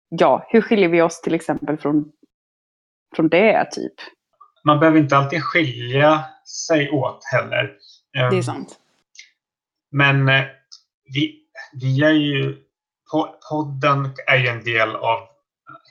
[0.09, 2.11] ja, hur skiljer vi oss till exempel från,
[3.15, 3.93] från det typ?
[4.63, 6.25] Man behöver inte alltid skilja
[6.67, 7.73] sig åt heller.
[8.13, 8.79] Det är ehm, sant.
[9.91, 10.45] Men eh,
[11.13, 11.39] vi,
[11.81, 12.57] vi är ju,
[13.49, 15.19] podden är ju en del av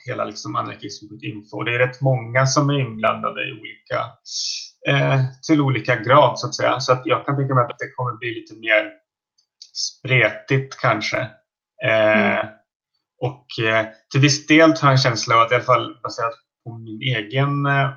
[0.05, 1.63] hela liksom anarkism.info.
[1.63, 3.99] Det är rätt många som är inblandade i olika,
[4.87, 6.79] eh, till olika grad så att säga.
[6.79, 8.91] Så att jag kan tänka mig att det kommer bli lite mer
[9.73, 11.17] spretigt kanske.
[11.85, 12.47] Eh, mm.
[13.21, 16.33] Och eh, till viss del har jag en känsla av att i alla fall baserat
[16.63, 17.89] på min egen eh,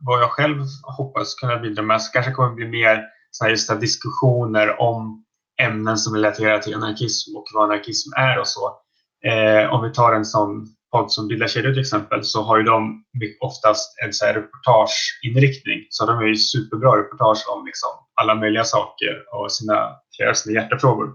[0.00, 0.62] vad jag själv
[0.96, 5.24] hoppas kunna bidra med så kanske kommer bli mer så just diskussioner om
[5.62, 8.78] ämnen som relaterar till anarkism och vad anarkism är och så.
[9.24, 12.64] Eh, om vi tar en sån podd som Lilla kedjor till exempel så har ju
[12.64, 13.04] de
[13.40, 15.86] oftast en så här reportageinriktning.
[15.90, 19.96] Så de är ju superbra reportage om liksom alla möjliga saker och sina,
[20.34, 21.06] sina hjärtefrågor.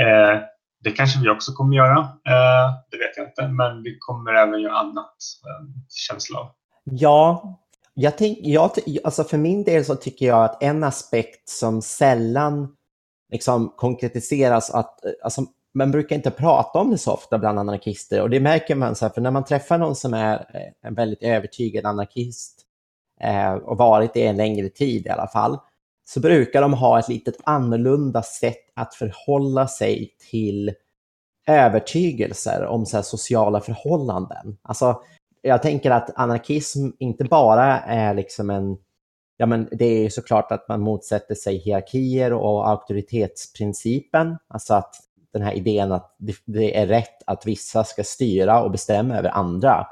[0.00, 0.40] Eh,
[0.84, 1.98] det kanske vi också kommer göra.
[1.98, 6.50] Eh, det vet jag inte, men vi kommer även göra annat, Eh, känsla av.
[6.84, 7.58] Ja,
[7.94, 8.70] jag tänk, jag,
[9.04, 12.76] alltså för min del så tycker jag att en aspekt som sällan
[13.32, 15.42] liksom konkretiseras, att eh, alltså,
[15.76, 19.04] man brukar inte prata om det så ofta bland anarkister och det märker man så
[19.04, 22.62] här, för när man träffar någon som är eh, en väldigt övertygad anarkist
[23.20, 25.58] eh, och varit det en längre tid i alla fall,
[26.04, 30.72] så brukar de ha ett litet annorlunda sätt att förhålla sig till
[31.46, 34.58] övertygelser om så sociala förhållanden.
[34.62, 35.00] Alltså,
[35.42, 38.76] jag tänker att anarkism inte bara är liksom en
[39.38, 44.94] Ja, men det är såklart att man motsätter sig hierarkier och auktoritetsprincipen, alltså att
[45.38, 49.86] den här idén att det är rätt att vissa ska styra och bestämma över andra.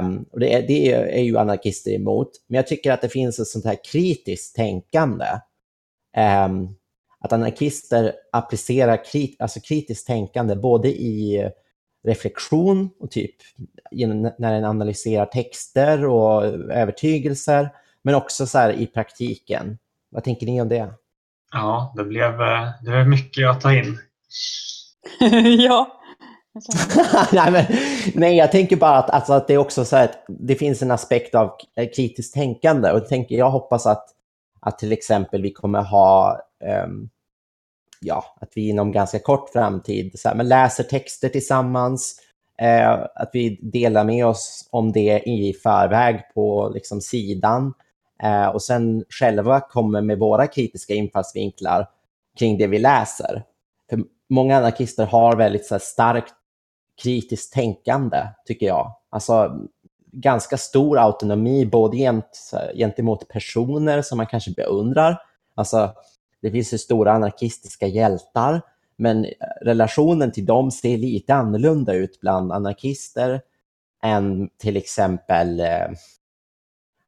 [0.00, 2.30] Um, och det, är, det är ju anarkister emot.
[2.46, 5.26] Men jag tycker att det finns ett sånt här kritiskt tänkande.
[6.46, 6.68] Um,
[7.20, 11.50] att anarkister applicerar krit, alltså kritiskt tänkande både i
[12.06, 13.34] reflektion och typ
[14.38, 17.70] när den analyserar texter och övertygelser,
[18.02, 19.78] men också så här i praktiken.
[20.10, 20.92] Vad tänker ni om det?
[21.52, 23.98] Ja, det blev, eh, det blev mycket att ta in.
[25.58, 26.00] ja.
[27.32, 27.64] nej, men,
[28.14, 30.90] nej, jag tänker bara att, alltså, att det är också så att det finns en
[30.90, 34.04] aspekt av eh, kritiskt tänkande och tänker, jag hoppas att,
[34.60, 36.40] att till exempel vi kommer ha
[36.84, 37.10] um,
[38.00, 42.20] ja, att vi inom ganska kort framtid så här, men läser texter tillsammans,
[42.58, 47.74] eh, att vi delar med oss om det i förväg på liksom, sidan
[48.22, 51.88] eh, och sen själva kommer med våra kritiska infallsvinklar
[52.38, 53.42] kring det vi läser.
[53.90, 56.34] För många anarkister har väldigt så här, starkt
[57.02, 58.94] kritiskt tänkande, tycker jag.
[59.10, 59.58] Alltså
[60.12, 65.22] ganska stor autonomi både gent, gentemot personer som man kanske beundrar.
[65.54, 65.92] Alltså
[66.42, 68.62] det finns ju stora anarkistiska hjältar,
[68.96, 69.30] men eh,
[69.62, 73.40] relationen till dem ser lite annorlunda ut bland anarkister
[74.02, 75.88] än till exempel eh,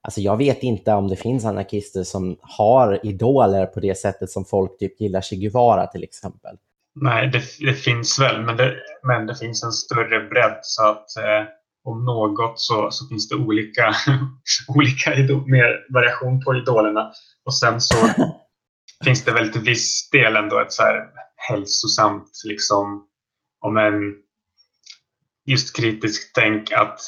[0.02, 4.44] Alltså jag vet inte om det finns anarkister som har idoler på det sättet som
[4.44, 6.56] folk typ gillar Che Guevara till exempel.
[6.94, 8.76] Nej, det, det finns väl, men det,
[9.06, 11.48] men det finns en större bredd så att eh,
[11.84, 13.94] om något så, så finns det olika,
[14.68, 17.12] olika idol, mer variation på idolerna.
[17.44, 17.96] Och sen så
[19.04, 21.06] finns det väl till viss del ändå ett så här
[21.48, 23.06] hälsosamt, liksom,
[23.60, 24.14] om en
[25.46, 27.00] just kritiskt tänk att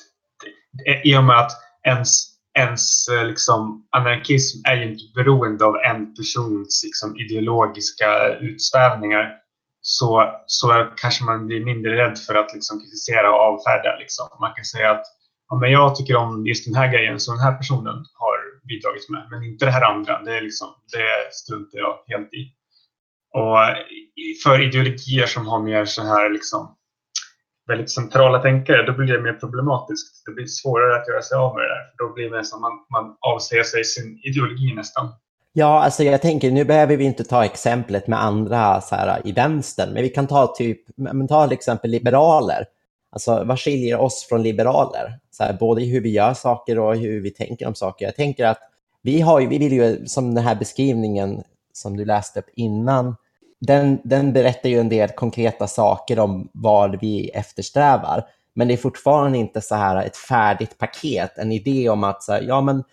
[1.05, 1.53] i och med att
[1.87, 9.42] ens ens eh, liksom, anarkism är ju inte beroende av en persons liksom, ideologiska utsvävningar
[9.83, 13.97] så, så kanske man blir mindre rädd för att liksom, kritisera och avfärda.
[13.99, 14.29] Liksom.
[14.41, 15.05] Man kan säga att
[15.49, 18.37] ja, men jag tycker om just den här grejen som den här personen har
[18.69, 20.23] bidragit med, men inte det här andra.
[20.23, 22.43] Det, är liksom, det struntar jag helt i.
[23.35, 23.59] Och
[24.45, 26.77] för ideologier som har mer så här liksom,
[27.67, 30.23] väldigt centrala tänkare, då blir det mer problematiskt.
[30.27, 31.85] Det blir svårare att göra sig av med det där.
[31.99, 35.09] Då blir det som man, man avsäger sig sin ideologi nästan.
[35.53, 39.33] Ja, alltså jag tänker, nu behöver vi inte ta exemplet med andra så här, i
[39.33, 42.67] vänstern, men vi kan ta typ, men ta till exempel liberaler.
[43.11, 45.19] Alltså vad skiljer oss från liberaler?
[45.31, 48.05] Så här, både i hur vi gör saker och hur vi tänker om saker.
[48.05, 48.59] Jag tänker att
[49.03, 53.17] vi, har vi vill ju, som den här beskrivningen som du läste upp innan,
[53.61, 58.25] den, den berättar ju en del konkreta saker om vad vi eftersträvar.
[58.55, 62.33] Men det är fortfarande inte så här ett färdigt paket, en idé om att så
[62.33, 62.85] här, ja, men,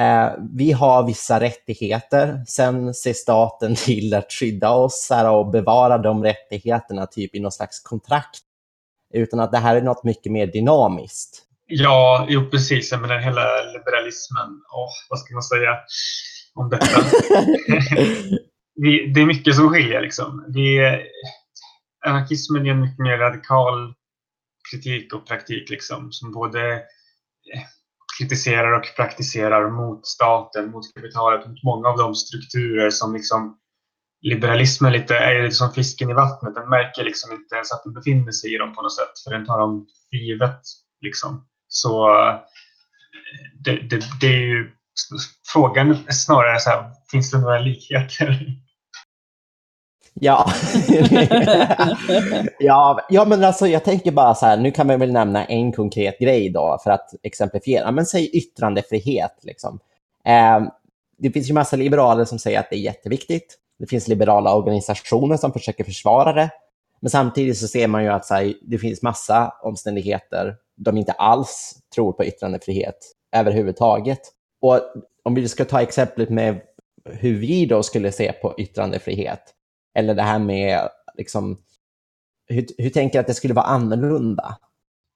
[0.00, 5.98] eh, vi har vissa rättigheter, sen ser staten till att skydda oss här, och bevara
[5.98, 8.40] de rättigheterna typ i något slags kontrakt.
[9.14, 11.42] Utan att det här är något mycket mer dynamiskt.
[11.66, 12.92] Ja, jo precis.
[12.92, 15.78] Men den hela liberalismen, oh, vad ska man säga
[16.54, 16.86] om detta?
[18.74, 20.00] vi, det är mycket som skiljer.
[20.00, 20.44] Liksom.
[20.48, 20.80] Vi,
[22.06, 23.94] anarkismen är en mycket mer radikal
[24.70, 27.62] kritik och praktik liksom, som både eh,
[28.18, 33.58] kritiserar och praktiserar mot staten, mot kapitalet, mot många av de strukturer som liksom
[34.22, 36.54] liberalismen lite, är lite som fisken i vattnet.
[36.54, 39.30] Den märker liksom inte ens att den befinner sig i dem på något sätt, för
[39.30, 40.60] den tar dem för givet.
[41.00, 41.46] Liksom.
[41.68, 42.34] Så eh,
[43.64, 44.70] det, det, det är ju
[45.52, 48.46] frågan är snarare så här, finns det några likheter?
[50.20, 50.46] Ja.
[52.58, 55.72] ja, ja, men alltså jag tänker bara så här, nu kan man väl nämna en
[55.72, 57.90] konkret grej då för att exemplifiera.
[57.90, 59.38] Men säg yttrandefrihet.
[59.42, 59.78] Liksom.
[60.24, 60.60] Eh,
[61.18, 63.58] det finns ju massa liberaler som säger att det är jätteviktigt.
[63.78, 66.50] Det finns liberala organisationer som försöker försvara det.
[67.00, 71.74] Men samtidigt så ser man ju att här, det finns massa omständigheter de inte alls
[71.94, 72.96] tror på yttrandefrihet
[73.36, 74.20] överhuvudtaget.
[74.60, 74.80] Och
[75.22, 76.60] om vi ska ta exemplet med
[77.04, 79.40] hur vi då skulle se på yttrandefrihet,
[79.96, 81.58] eller det här med, liksom,
[82.48, 84.56] hur, hur tänker du att det skulle vara annorlunda?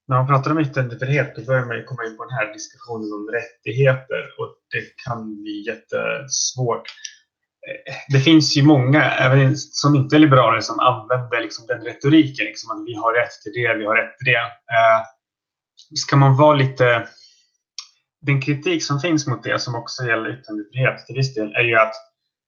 [0.08, 3.12] När man pratar om yttrandefrihet då börjar man ju komma in på den här diskussionen
[3.12, 6.82] om rättigheter och det kan bli jättesvårt.
[7.68, 12.44] Eh, det finns ju många, även som inte är liberaler, som använder liksom den retoriken.
[12.46, 14.44] Liksom att vi har rätt till det, vi har rätt till det.
[14.76, 15.00] Eh,
[15.94, 17.08] ska man vara lite...
[18.22, 21.76] Den kritik som finns mot det, som också gäller yttrandefrihet till viss del, är ju
[21.76, 21.94] att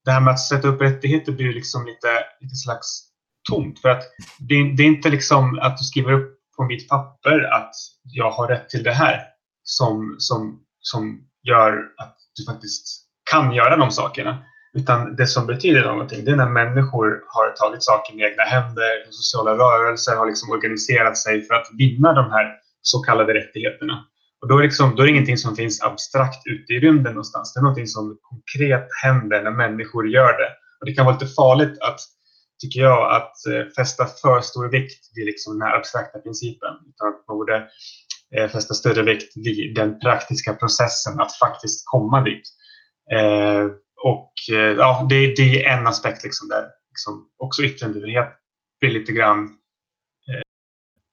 [0.05, 2.09] det här med att sätta upp rättigheter blir liksom lite,
[2.41, 3.03] lite slags
[3.51, 3.81] tomt.
[3.81, 4.03] För att
[4.39, 8.49] det, det är inte liksom att du skriver upp på mitt papper att jag har
[8.49, 9.21] rätt till det här
[9.63, 12.87] som, som, som gör att du faktiskt
[13.31, 14.45] kan göra de sakerna.
[14.75, 19.11] Utan det som betyder någonting, det är när människor har tagit saken i egna händer,
[19.11, 24.05] sociala rörelser har liksom organiserat sig för att vinna de här så kallade rättigheterna.
[24.43, 27.55] Och då, är liksom, då är det ingenting som finns abstrakt ute i rymden någonstans.
[27.55, 30.51] Det är någonting som konkret händer när människor gör det.
[30.81, 32.01] Och det kan vara lite farligt att,
[32.63, 36.75] tycker jag, att eh, fästa för stor vikt vid liksom den här abstrakta principen.
[36.89, 37.69] Utan att man borde
[38.37, 42.49] eh, fästa större vikt vid den praktiska processen att faktiskt komma dit.
[43.13, 43.65] Eh,
[44.05, 48.29] och eh, ja, det, det, är en aspekt liksom där liksom också yttrandefrihet
[48.81, 49.49] blir lite grann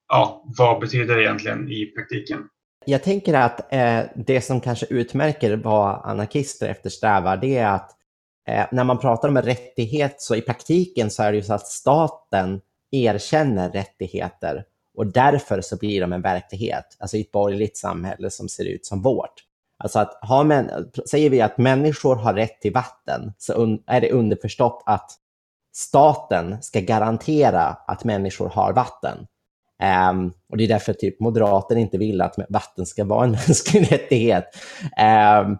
[0.07, 2.49] ja, vad betyder det egentligen i praktiken?
[2.89, 7.91] Jag tänker att eh, det som kanske utmärker vad anarkister eftersträvar, det är att
[8.47, 11.53] eh, när man pratar om en rättighet så i praktiken så är det ju så
[11.53, 14.63] att staten erkänner rättigheter
[14.97, 18.85] och därför så blir de en verklighet, alltså i ett borgerligt samhälle som ser ut
[18.85, 19.33] som vårt.
[19.77, 20.69] Alltså att har man,
[21.11, 25.11] säger vi att människor har rätt till vatten så är det underförstått att
[25.73, 29.27] staten ska garantera att människor har vatten.
[30.11, 33.91] Um, och det är därför typ moderater inte vill att vatten ska vara en mänsklig
[33.91, 34.45] rättighet.
[34.83, 35.57] Um,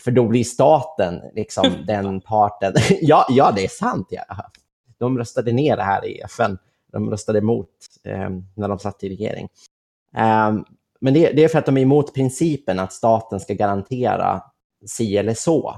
[0.00, 2.72] för då blir staten liksom den parten.
[3.00, 4.06] ja, ja, det är sant.
[4.10, 4.24] Ja.
[4.98, 6.58] De röstade ner det här i FN.
[6.92, 7.70] De röstade emot
[8.04, 9.48] um, när de satt i regering.
[11.00, 14.42] men det, det, är för att de är emot principen att staten ska garantera
[14.86, 15.74] si eller så.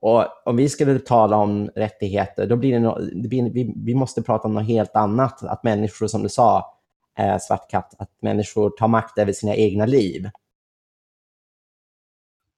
[0.00, 3.94] Och om vi skulle tala om rättigheter, då blir det, no, det blir, vi, vi
[3.94, 5.42] måste prata om något helt annat.
[5.42, 6.77] Att människor, som du sa,
[7.18, 10.30] eh, Svart katt, att människor tar makt över sina egna liv.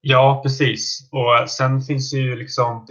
[0.01, 1.09] Ja, precis.
[1.11, 2.87] Och sen finns det ju liksom,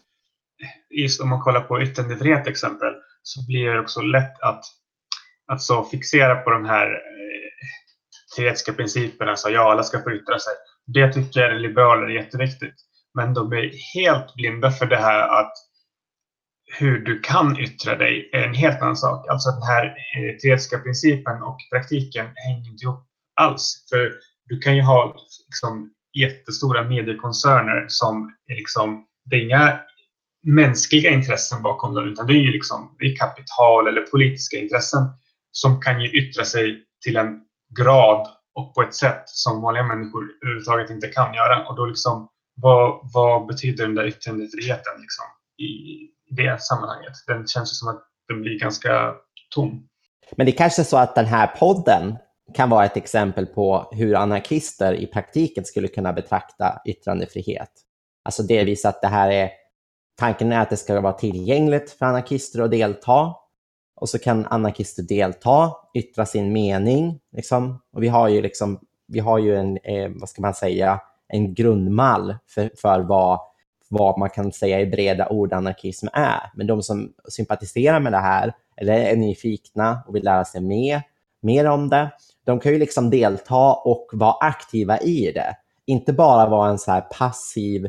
[0.90, 4.64] just om man kollar på yttrandefrihet till exempel, så blir det också lätt att,
[5.46, 10.52] alltså, fixera på de här eh, teoretiska principerna, så ja, alla ska få yttra sig.
[10.86, 12.74] Det tycker liberaler är jätteviktigt.
[13.14, 15.52] Men de är helt blinda för det här att
[16.78, 19.28] hur du kan yttra dig är en helt annan sak.
[19.28, 23.06] Alltså den här eh, teoretiska principen och praktiken hänger inte ihop
[23.40, 23.86] alls.
[23.88, 24.12] För
[24.44, 29.80] du kan ju ha liksom, jättestora mediekoncerner som är liksom, det är inga
[30.42, 35.02] mänskliga intressen bakom dem, utan det är ju liksom, det är kapital eller politiska intressen
[35.52, 37.40] som kan ju yttra sig till en
[37.78, 41.66] grad och på ett sätt som vanliga människor överhuvudtaget inte kan göra.
[41.66, 45.26] Och då liksom, vad, vad betyder den där yttrandefriheten liksom,
[45.58, 47.12] i det sammanhanget?
[47.26, 49.14] Den känns som att den blir ganska
[49.54, 49.88] tom.
[50.36, 52.16] Men det är kanske är så att den här podden
[52.54, 57.70] kan vara ett exempel på hur anarkister i praktiken skulle kunna betrakta yttrandefrihet.
[58.24, 59.50] Alltså delvis att det här är,
[60.18, 63.34] tanken är att det ska vara tillgängligt för anarkister att delta
[64.00, 67.20] och så kan anarkister delta, yttra sin mening.
[67.36, 67.82] Liksom.
[67.92, 71.54] Och vi har ju, liksom, vi har ju en, eh, vad ska man säga, en
[71.54, 73.40] grundmall för, för vad,
[73.90, 76.50] vad man kan säga i breda ord anarkism är.
[76.54, 81.02] Men de som sympatiserar med det här, eller är nyfikna och vill lära sig mer,
[81.42, 82.10] mer om det,
[82.44, 85.56] de kan ju liksom delta och vara aktiva i det.
[85.86, 87.86] Inte bara vara en så här passiv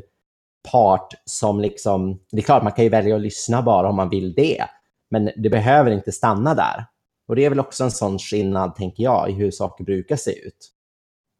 [0.71, 4.09] part som liksom, det är klart man kan ju välja att lyssna bara om man
[4.09, 4.65] vill det,
[5.11, 6.85] men det behöver inte stanna där.
[7.27, 10.31] Och det är väl också en sån skillnad, tänker jag, i hur saker brukar se
[10.31, 10.71] ut.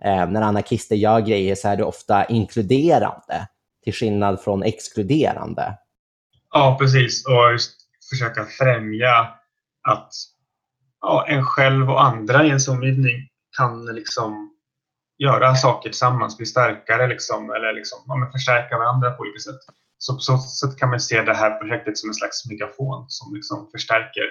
[0.04, 3.48] Eh, när anarkister gör grejer så är det ofta inkluderande,
[3.84, 5.78] till skillnad från exkluderande.
[6.52, 7.26] Ja, precis.
[7.28, 7.76] Och just
[8.10, 9.28] försöka främja
[9.88, 10.14] att
[11.02, 14.52] ja, en själv och andra i ens omgivning kan liksom
[15.18, 19.60] göra saker tillsammans, bli starkare liksom, eller liksom, ja, förstärka varandra på olika sätt.
[19.98, 23.36] Så på så sätt kan man se det här projektet som en slags megafon som
[23.36, 24.24] liksom förstärker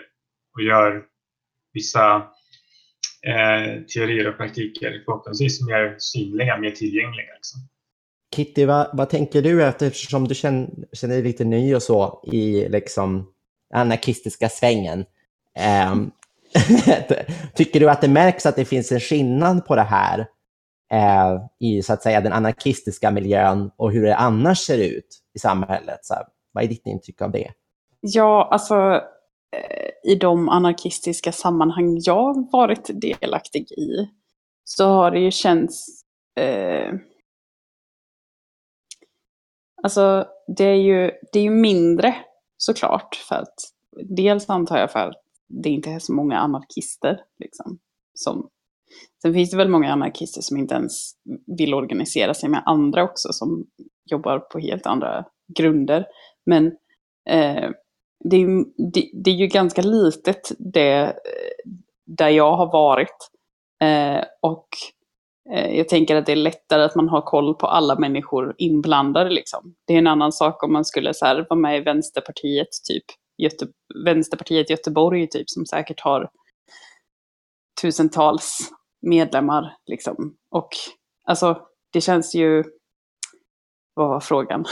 [0.54, 1.02] och gör
[1.72, 2.16] vissa
[3.26, 7.34] eh, teorier och praktiker förhoppningsvis mer synliga, mer tillgängliga.
[7.34, 7.60] Liksom.
[8.36, 12.68] Kitty, vad, vad tänker du eftersom du känner, känner dig lite ny och så i
[12.68, 13.26] liksom
[13.74, 15.04] anarkistiska svängen?
[15.92, 16.10] Um,
[17.54, 20.26] tycker du att det märks att det finns en skillnad på det här
[20.92, 25.38] eh, i så att säga den anarkistiska miljön och hur det annars ser ut i
[25.38, 25.98] samhället?
[26.02, 27.50] Så här, vad är ditt intryck av det?
[28.00, 28.74] Ja, alltså
[29.56, 34.08] eh, i de anarkistiska sammanhang jag varit delaktig i
[34.64, 35.86] så har det ju känts
[36.40, 36.94] eh,
[39.82, 42.14] Alltså det är ju det är ju mindre
[42.56, 43.54] såklart för att
[44.04, 47.20] dels antar jag för att det inte är så många anarkister.
[47.38, 47.78] Liksom,
[48.14, 48.48] som,
[49.22, 51.12] sen finns det väl många anarkister som inte ens
[51.58, 53.66] vill organisera sig med andra också, som
[54.04, 55.24] jobbar på helt andra
[55.58, 56.06] grunder.
[56.46, 56.66] Men
[57.30, 57.70] eh,
[58.24, 61.12] det, är, det, det, är ju ganska litet det eh,
[62.06, 63.30] där jag har varit.
[63.82, 64.68] Eh, och
[65.52, 69.30] Eh, jag tänker att det är lättare att man har koll på alla människor inblandade.
[69.30, 69.74] Liksom.
[69.86, 73.04] Det är en annan sak om man skulle så här, vara med i Vänsterpartiet typ
[73.38, 73.66] Göte
[74.04, 76.30] Vänsterpartiet Göteborg typ som säkert har
[77.82, 78.58] tusentals
[79.02, 80.36] medlemmar liksom.
[80.50, 80.68] Och
[81.24, 81.58] alltså
[81.92, 82.64] det känns ju,
[83.94, 84.64] vad var frågan?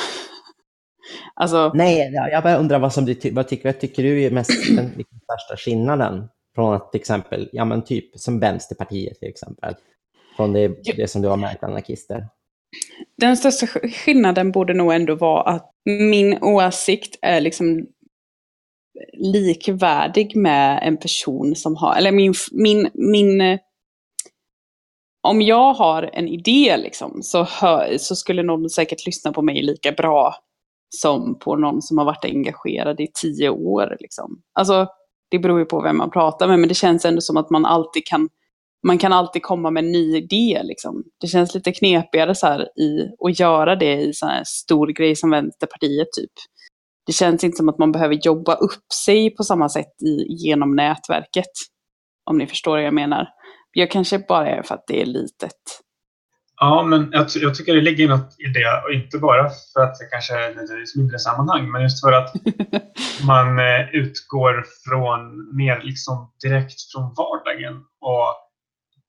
[1.35, 4.77] alltså, Nej, jag bara undrar vad som du vad tycker, vad tycker du är mest
[4.77, 9.75] den liksom största skillnaden från att till exempel, ja men typ som Vänsterpartiet till exempel,
[10.39, 12.27] från det, det som du har märkt anarkister?
[13.17, 17.87] Den största skillnaden borde nog ändå vara att min åsikt är liksom
[19.13, 23.59] likvärdig med en person som har, eller min, min, min
[25.23, 29.63] om jag har en idé liksom, så, hör, så skulle någon säkert lyssna på mig
[29.63, 30.35] lika bra
[30.89, 33.97] som på någon som har varit engagerad i tio år.
[34.01, 34.43] Liksom.
[34.53, 34.87] Alltså,
[35.31, 37.67] det beror ju på vem man pratar med, men det känns ändå som att man
[37.67, 38.29] alltid kan,
[38.87, 40.61] man kan alltid komma med en ny idé.
[40.65, 41.05] Liksom.
[41.21, 45.31] Det känns lite knepigare så här, i, att göra det i en stor grej som
[45.31, 46.13] Vänsterpartiet.
[46.13, 46.33] typ
[47.09, 50.77] det känns inte som att man behöver jobba upp sig på samma sätt i, genom
[50.77, 51.53] nätverket.
[52.25, 53.29] Om ni förstår vad jag menar.
[53.73, 55.53] Jag kanske bara är för att det är litet.
[56.61, 58.83] Ja, men jag, jag tycker det ligger något i det.
[58.85, 62.35] Och inte bara för att det kanske är ett mindre sammanhang, men just för att
[63.27, 65.21] man eh, utgår från
[65.57, 68.48] mer liksom direkt från vardagen och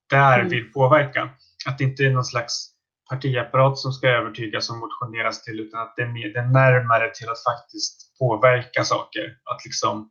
[0.09, 0.49] där mm.
[0.49, 1.29] vill påverka.
[1.65, 2.69] Att det inte är någon slags
[3.09, 7.11] partiapparat som ska övertygas och motioneras till utan att det är, mer, det är närmare
[7.13, 9.23] till att faktiskt påverka saker.
[9.23, 10.09] Att liksom,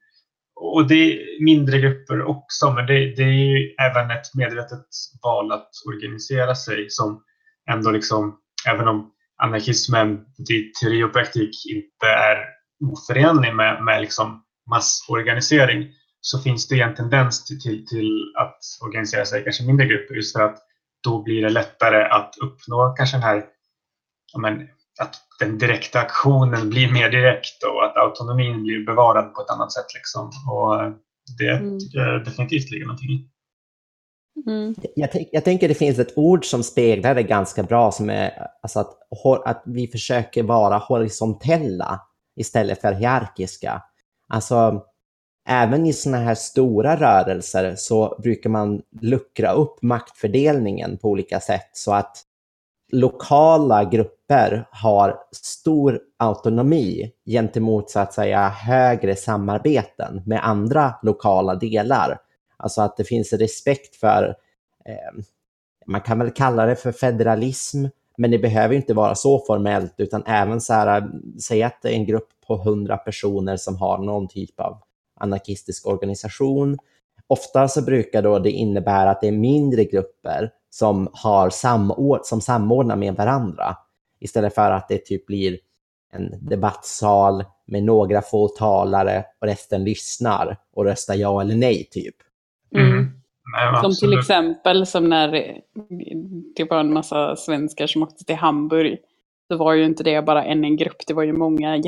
[0.54, 4.86] och det är mindre grupper också men det, det är ju även ett medvetet
[5.22, 7.22] val att organisera sig som
[7.70, 8.38] ändå liksom,
[8.68, 12.44] även om anarkismen i teori och praktik inte är
[12.92, 15.86] oförenlig med, med liksom massorganisering
[16.20, 20.14] så finns det en tendens till, till, till att organisera sig i kanske mindre grupper
[20.14, 20.58] just för att
[21.04, 23.44] då blir det lättare att uppnå kanske den här,
[24.38, 24.68] men,
[25.00, 29.72] att den direkta aktionen blir mer direkt och att autonomin blir bevarad på ett annat
[29.72, 29.94] sätt.
[29.94, 30.26] Liksom.
[30.26, 30.76] Och
[31.38, 31.78] det mm.
[31.78, 33.28] tycker jag definitivt ligger någonting i.
[34.46, 34.74] Mm.
[34.96, 38.80] Jag, jag, tänker det finns ett ord som speglar det ganska bra som är alltså
[38.80, 38.98] att,
[39.44, 42.00] att vi försöker vara horisontella
[42.36, 43.82] istället för hierarkiska.
[44.28, 44.84] Alltså,
[45.48, 51.70] även i sådana här stora rörelser så brukar man luckra upp maktfördelningen på olika sätt
[51.72, 52.24] så att
[52.92, 62.18] lokala grupper har stor autonomi gentemot så att säga högre samarbeten med andra lokala delar.
[62.56, 64.36] Alltså att det finns respekt för,
[64.84, 65.22] eh,
[65.86, 67.84] man kan väl kalla det för federalism,
[68.16, 71.94] men det behöver inte vara så formellt, utan även så här, säg att det är
[71.94, 74.82] en grupp på hundra personer som har någon typ av
[75.20, 76.78] anarkistisk organisation.
[77.26, 82.40] Ofta så brukar då det innebära att det är mindre grupper som, har samord som
[82.40, 83.76] samordnar med varandra.
[84.20, 85.58] Istället för att det typ blir
[86.12, 92.14] en debattsal med några få talare och resten lyssnar och röstar ja eller nej typ.
[92.74, 92.86] Mm.
[92.92, 93.10] mm.
[93.52, 95.28] Nej, som till exempel som när
[96.56, 98.98] det var en massa svenskar som åkte till Hamburg.
[99.48, 101.82] Så var ju inte det bara en, en grupp, det var ju många,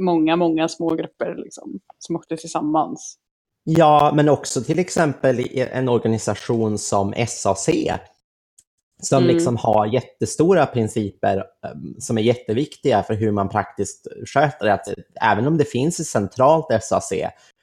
[0.00, 3.16] många, många små grupper liksom, som åkte tillsammans.
[3.64, 7.68] Ja, men också till exempel en organisation som SAC
[9.02, 9.34] som mm.
[9.34, 11.36] liksom har jättestora principer
[11.74, 14.74] um, som är jätteviktiga för hur man praktiskt sköter det.
[14.74, 14.88] Att,
[15.22, 17.12] även om det finns ett centralt SAC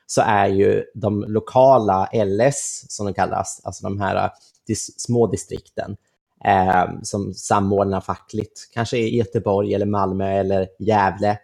[0.06, 4.32] så är ju de lokala LS, som de kallas, alltså de här uh,
[4.68, 5.98] dis små distrikten,
[6.46, 11.38] eh, som samordnar fackligt, kanske i Göteborg eller Malmö eller Gävle.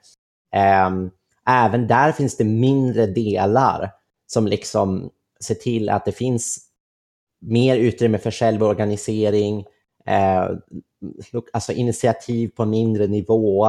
[0.53, 1.11] Ehm,
[1.47, 3.91] även där finns det mindre delar
[4.27, 6.59] som liksom ser till att det finns
[7.41, 9.65] mer utrymme för självorganisering,
[10.05, 10.49] eh,
[11.53, 13.67] alltså initiativ på mindre nivå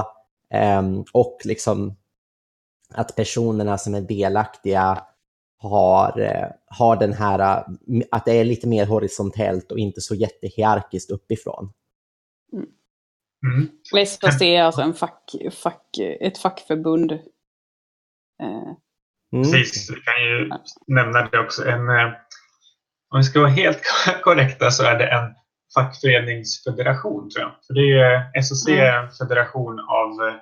[0.50, 0.82] eh,
[1.12, 1.96] och liksom
[2.94, 5.02] att personerna som är delaktiga
[5.58, 7.64] har, eh, har den här,
[8.10, 11.72] att det är lite mer horisontellt och inte så jättehierarkiskt uppifrån.
[12.52, 12.66] Mm.
[13.44, 13.68] Mm.
[14.06, 17.12] SKC är alltså en fack, fack, ett fackförbund.
[17.12, 17.18] Eh.
[19.32, 19.52] Mm.
[19.52, 20.50] Precis, vi kan ju
[20.86, 21.68] nämna det också.
[21.68, 22.06] En, eh,
[23.10, 23.82] om vi ska vara helt
[24.22, 25.34] korrekta så är det en
[25.74, 27.52] fackföreningsfederation tror jag.
[27.66, 30.34] För det är SOC är en federation av eh,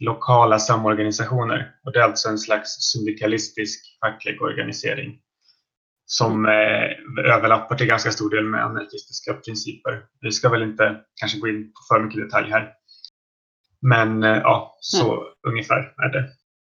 [0.00, 5.20] lokala samorganisationer och det är alltså en slags syndikalistisk facklig organisering
[6.06, 10.02] som eh, överlappar till ganska stor del med anarkistiska principer.
[10.20, 12.72] Vi ska väl inte kanske gå in på för mycket detalj här.
[13.80, 15.24] Men eh, ja, så mm.
[15.48, 16.28] ungefär är det.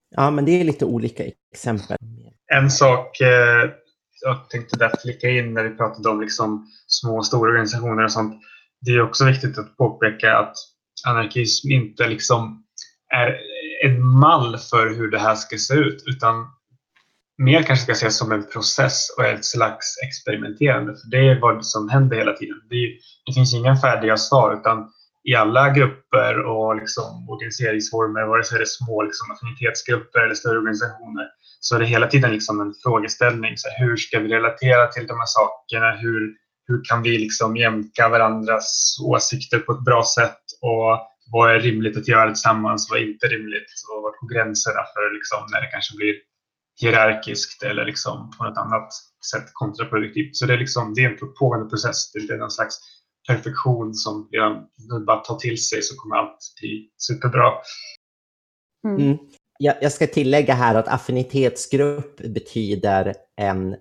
[0.10, 1.24] Ja, men det är lite olika
[1.54, 1.98] exempel.
[2.54, 3.70] En sak eh,
[4.22, 8.12] jag tänkte där flika in när vi pratade om liksom små och stora organisationer och
[8.12, 8.42] sånt.
[8.82, 10.56] Det är också viktigt att påpeka att
[11.08, 12.66] anarkism inte liksom
[13.14, 13.40] är
[13.86, 16.46] en mall för hur det här ska se ut utan
[17.38, 20.92] mer kanske ska ses som en process och ett slags experimenterande.
[20.92, 22.58] För Det är vad som händer hela tiden.
[22.70, 22.90] Det, är,
[23.26, 24.90] det finns inga färdiga svar utan
[25.24, 30.58] i alla grupper och liksom organiseringsformer, vare sig det är små liksom affinitetsgrupper eller större
[30.58, 31.28] organisationer,
[31.60, 33.54] så är det hela tiden liksom en frågeställning.
[33.58, 35.92] Så hur ska vi relatera till de här sakerna?
[35.92, 36.34] Hur,
[36.68, 40.42] hur kan vi liksom jämka varandras åsikter på ett bra sätt?
[40.62, 41.00] Och
[41.32, 42.88] vad är rimligt att göra tillsammans?
[42.90, 43.70] Vad är inte rimligt?
[43.90, 46.14] Och var går gränserna för liksom när det kanske blir
[46.82, 48.94] hierarkiskt eller liksom på något annat
[49.32, 50.36] sätt kontraproduktivt?
[50.36, 52.12] Så det är, liksom, det är en pågående process.
[52.12, 52.80] Det är en slags
[53.28, 57.52] perfektion som redan bara tar till sig så kommer allt bli superbra.
[58.88, 59.02] Mm.
[59.02, 59.18] Mm.
[59.60, 63.76] Jag, jag ska tillägga här att affinitetsgrupp betyder en,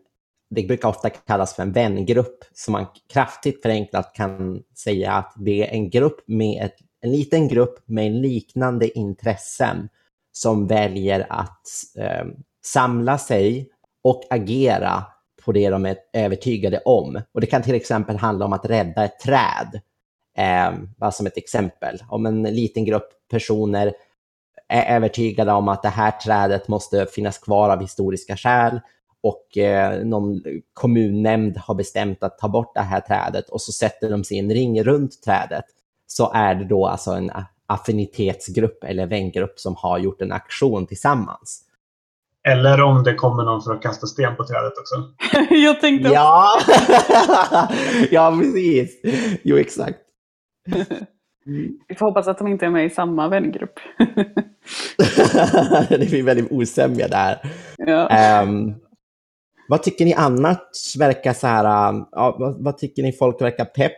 [0.51, 5.69] det brukar ofta kallas för en vängrupp, som man kraftigt förenklat kan säga att det
[5.69, 9.89] är en grupp med ett, en liten grupp med liknande intressen
[10.33, 11.67] som väljer att
[11.99, 12.27] eh,
[12.67, 13.69] samla sig
[14.05, 15.05] och agera
[15.45, 17.23] på det de är övertygade om.
[17.33, 19.81] Och Det kan till exempel handla om att rädda ett träd.
[20.39, 21.99] Eh, bara som ett exempel.
[22.09, 23.93] Om en liten grupp personer
[24.69, 28.81] är övertygade om att det här trädet måste finnas kvar av historiska skäl
[29.23, 30.43] och eh, någon
[30.73, 34.41] kommunnämnd har bestämt att ta bort det här trädet och så sätter de sig i
[34.41, 35.65] en ring runt trädet
[36.07, 37.31] så är det då alltså en
[37.67, 41.64] affinitetsgrupp eller vängrupp som har gjort en aktion tillsammans.
[42.49, 44.95] Eller om det kommer någon för att kasta sten på trädet också.
[45.55, 46.09] Jag tänkte...
[46.09, 46.51] Ja,
[48.11, 49.01] ja precis.
[49.43, 49.99] Jo, exakt.
[51.89, 53.79] Vi får hoppas att de inte är med i samma vängrupp.
[55.89, 57.39] det blir väldigt osämja där.
[57.77, 58.43] Ja.
[58.43, 58.75] Um,
[59.69, 61.65] vad tycker ni annars verkar så här,
[62.13, 63.93] ja, vad, vad, tycker ni folk verkar pepp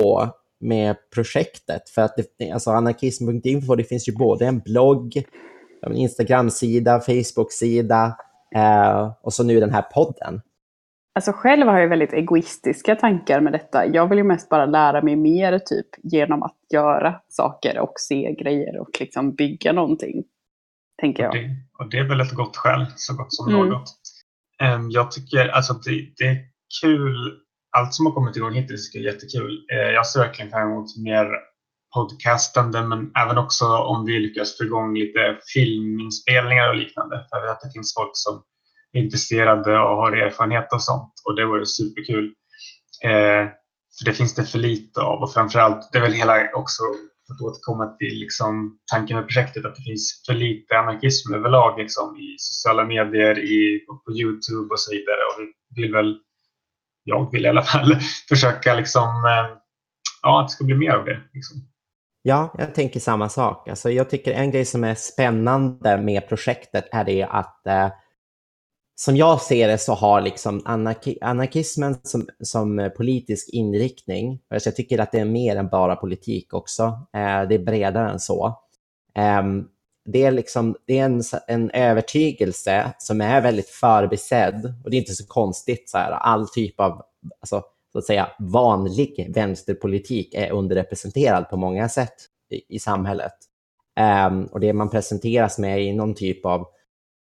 [0.00, 0.28] på
[0.60, 1.88] med projektet?
[1.88, 5.24] För att det, alltså anarkism.info, det finns ju både en blogg,
[5.90, 8.16] Instagram-sida, Facebook-sida
[8.54, 10.40] eh, och så nu den här podden.
[11.14, 13.86] Alltså själv har jag väldigt egoistiska tankar med detta.
[13.86, 18.34] Jag vill ju mest bara lära mig mer typ genom att göra saker och se
[18.34, 20.24] grejer och liksom bygga någonting.
[21.00, 21.30] Tänker jag.
[21.30, 23.68] Och det, och det är väl ett gott skäl, så gott som mm.
[23.68, 23.88] något.
[24.62, 26.38] Um, jag tycker alltså det, det, är
[26.82, 27.38] kul.
[27.76, 29.66] Allt som har kommit igång hittills är jättekul.
[29.72, 31.26] Uh, jag ser verkligen fram emot mer
[31.94, 37.26] podcastande men även också om vi lyckas få igång lite filminspelningar och liknande.
[37.30, 38.42] För att det finns folk som
[38.92, 42.24] är intresserade och har erfarenhet och sånt och det vore superkul.
[43.04, 43.48] Eh,
[43.98, 46.82] för det finns det för lite av och framförallt, det är väl hela också
[47.26, 51.78] för att återkomma till liksom, tanken med projektet att det finns för lite anarkism överlag
[51.78, 55.20] liksom, i sociala medier, i, på Youtube och så vidare.
[55.28, 55.40] Och
[55.74, 56.18] vi vill väl,
[57.04, 57.96] jag vill i alla fall,
[58.28, 59.58] försöka liksom, eh,
[60.22, 61.20] ja, att det ska bli mer av det.
[61.32, 61.71] Liksom.
[62.22, 63.68] Ja, jag tänker samma sak.
[63.68, 67.88] Alltså, jag tycker en grej som är spännande med projektet är det att eh,
[68.94, 74.76] som jag ser det så har liksom anarki anarkismen som, som politisk inriktning, alltså jag
[74.76, 76.82] tycker att det är mer än bara politik också,
[77.14, 78.46] eh, det är bredare än så.
[79.16, 79.42] Eh,
[80.04, 84.98] det är, liksom, det är en, en övertygelse som är väldigt förbisedd och det är
[84.98, 85.90] inte så konstigt.
[85.90, 87.02] Så här, all typ av
[87.40, 87.62] alltså,
[87.92, 92.14] så att säga, vanlig vänsterpolitik är underrepresenterad på många sätt
[92.50, 93.34] i, i samhället.
[94.28, 96.66] Um, och det man presenteras med är någon typ av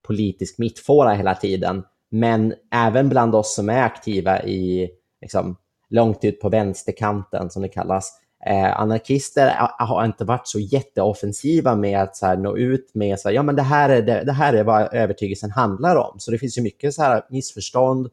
[0.08, 1.84] politisk mittfåra hela tiden.
[2.10, 4.90] Men även bland oss som är aktiva i
[5.22, 5.56] liksom,
[5.90, 8.12] långt ut på vänsterkanten som det kallas,
[8.46, 13.30] eh, anarkister har inte varit så jätteoffensiva med att så här, nå ut med så
[13.30, 16.20] här, ja men det här, är det, det här är vad övertygelsen handlar om.
[16.20, 18.10] Så det finns ju mycket så här missförstånd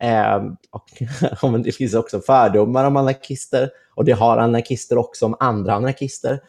[0.00, 5.74] eh, och det finns också fördomar om anarkister och det har anarkister också om andra
[5.74, 6.40] anarkister.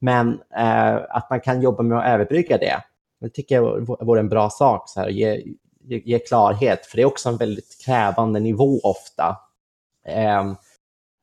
[0.00, 2.82] Men eh, att man kan jobba med att överbrygga det
[3.20, 5.42] det tycker jag vore en bra sak, så här, ge,
[5.84, 9.36] ge, ge klarhet, för det är också en väldigt krävande nivå ofta.
[10.06, 10.52] Eh,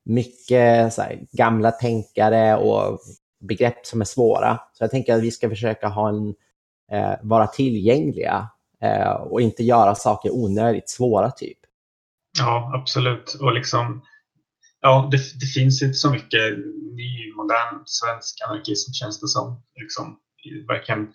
[0.05, 2.99] mycket så här, gamla tänkare och
[3.39, 4.59] begrepp som är svåra.
[4.73, 6.35] Så jag tänker att vi ska försöka ha en,
[6.91, 8.49] eh, vara tillgängliga
[8.81, 11.57] eh, och inte göra saker onödigt svåra typ.
[12.37, 13.37] Ja, absolut.
[13.41, 14.01] Och liksom,
[14.81, 16.57] ja, det, det finns inte så mycket
[16.95, 19.63] ny, modern svensk anarkism känns det som.
[19.79, 20.19] Liksom,
[20.67, 21.13] varken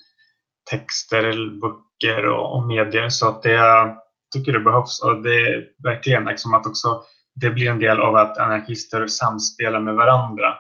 [0.71, 3.09] texter, böcker och, och medier.
[3.09, 3.97] Så att det jag
[4.35, 7.03] tycker det behövs och det är verkligen liksom att också
[7.35, 10.55] det blir en del av att anarkister samspelar med varandra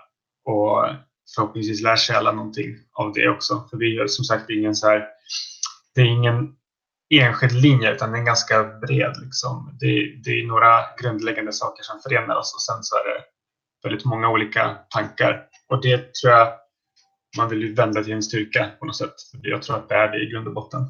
[0.44, 0.86] och
[1.34, 3.64] förhoppningsvis lär sig alla någonting av det också.
[3.70, 5.06] För vi är som sagt ingen så här,
[5.94, 6.54] det är ingen
[7.10, 9.14] enskild linje utan den är ganska bred.
[9.24, 9.76] Liksom.
[9.80, 9.86] Det,
[10.24, 13.24] det är några grundläggande saker som förenar oss och sen så är det
[13.88, 15.46] väldigt många olika tankar.
[15.68, 16.48] Och det tror jag
[17.36, 19.14] man vill ju vända till en styrka på något sätt.
[19.42, 20.80] Jag tror att det är det i grund och botten.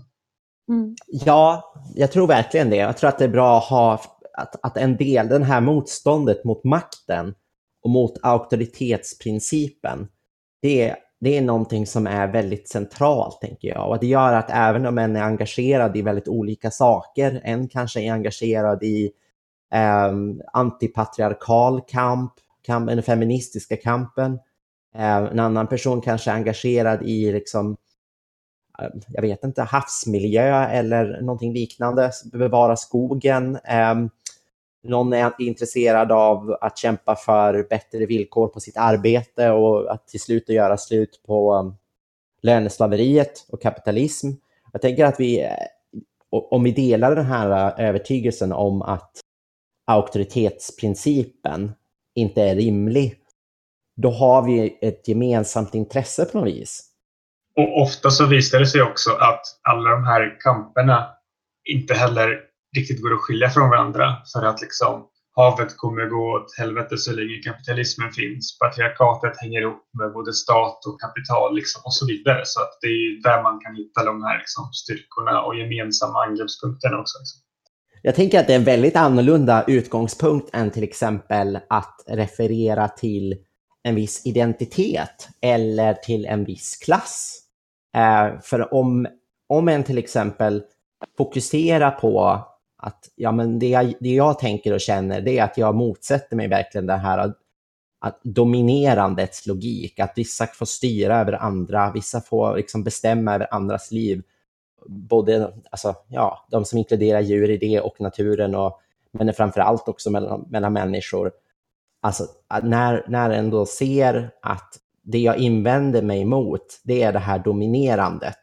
[0.68, 0.94] Mm.
[1.06, 2.76] Ja, jag tror verkligen det.
[2.76, 4.02] Jag tror att det är bra att ha
[4.40, 7.34] att, att en del, den här motståndet mot makten
[7.82, 10.08] och mot auktoritetsprincipen,
[10.62, 13.88] det, det är någonting som är väldigt centralt, tänker jag.
[13.88, 18.00] Och det gör att även om en är engagerad i väldigt olika saker, en kanske
[18.00, 19.10] är engagerad i
[19.72, 20.12] eh,
[20.52, 24.38] antipatriarkal kamp, kamp, den feministiska kampen,
[24.94, 27.76] Eh, en annan person kanske är engagerad i liksom,
[28.78, 33.56] ehm, jag vet inte, havsmiljö eller någonting liknande, bevara skogen.
[33.64, 33.94] Eh,
[34.82, 40.20] någon är intresserad av att kämpa för bättre villkor på sitt arbete och att till
[40.20, 41.74] slut göra slut på um,
[42.42, 44.28] löneslaveriet och kapitalism.
[44.72, 45.52] Jag tänker att vi, eh,
[46.30, 49.20] om vi delar den här eh, övertygelsen om att
[49.86, 51.72] auktoritetsprincipen
[52.14, 53.16] inte är rimlig
[53.96, 56.86] då har vi ett gemensamt intresse på något vis.
[57.56, 61.08] Och ofta så visar det sig också att alla de här kamperna
[61.64, 65.06] inte heller riktigt går att skilja från varandra för att liksom
[65.36, 68.58] havet kommer gå åt helvete så länge kapitalismen finns.
[68.58, 72.42] Patriarkatet hänger ihop med både stat och kapital liksom, och så vidare.
[72.44, 76.98] Så att det är där man kan hitta de här liksom, styrkorna och gemensamma angreppspunkterna
[76.98, 77.18] också.
[77.18, 77.40] Liksom.
[78.02, 83.36] Jag tänker att det är en väldigt annorlunda utgångspunkt än till exempel att referera till
[83.82, 87.40] en viss identitet eller till en viss klass.
[87.96, 89.06] Eh, för om,
[89.48, 90.62] om en till exempel
[91.18, 92.46] fokuserar på
[92.82, 96.36] att ja, men det, jag, det jag tänker och känner det är att jag motsätter
[96.36, 97.36] mig verkligen det här att,
[98.00, 103.90] att dominerandets logik, att vissa får styra över andra, vissa får liksom bestämma över andras
[103.90, 104.22] liv.
[104.86, 108.80] både alltså, ja, de som inkluderar djur i det och naturen, och,
[109.12, 111.32] men framför allt också mellan, mellan människor.
[112.02, 112.26] Alltså,
[112.62, 118.38] när, när ändå ser att det jag invänder mig mot, det är det här dominerandet.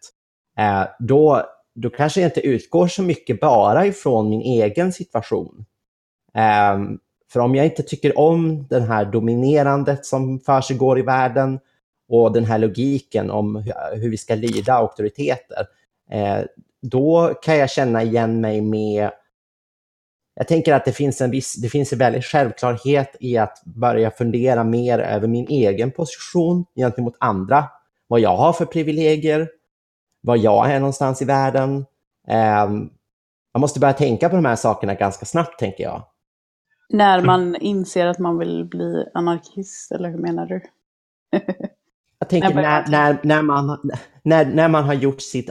[0.57, 1.43] Eh, då,
[1.81, 5.65] då kanske jag inte utgår så mycket bara ifrån min egen situation.
[6.73, 6.99] Um,
[7.33, 11.59] för om jag inte tycker om det här dominerandet som försiggår i världen
[12.09, 13.55] och den här logiken om
[13.93, 15.67] hur vi ska lyda auktoriteter,
[16.11, 16.39] eh,
[16.81, 19.11] då kan jag känna igen mig med
[20.35, 24.11] jag tänker att det finns en viss, det finns en väldig självklarhet i att börja
[24.11, 27.65] fundera mer över min egen position gentemot andra.
[28.07, 29.49] Vad jag har för privilegier,
[30.27, 31.85] vad jag är någonstans i världen.
[32.27, 32.69] Eh,
[33.53, 36.03] man måste börja tänka på de här sakerna ganska snabbt, tänker jag.
[36.89, 40.61] När man inser att man vill bli anarkist, eller hur menar du?
[42.19, 43.91] jag tänker när, när, när, man,
[44.23, 45.49] när, när man har gjort sitt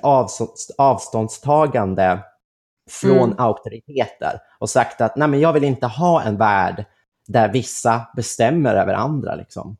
[0.78, 2.18] avståndstagande
[2.90, 3.38] från mm.
[3.38, 6.84] auktoriteter och sagt att Nej, men jag vill inte ha en värld
[7.26, 9.34] där vissa bestämmer över andra.
[9.34, 9.76] Liksom.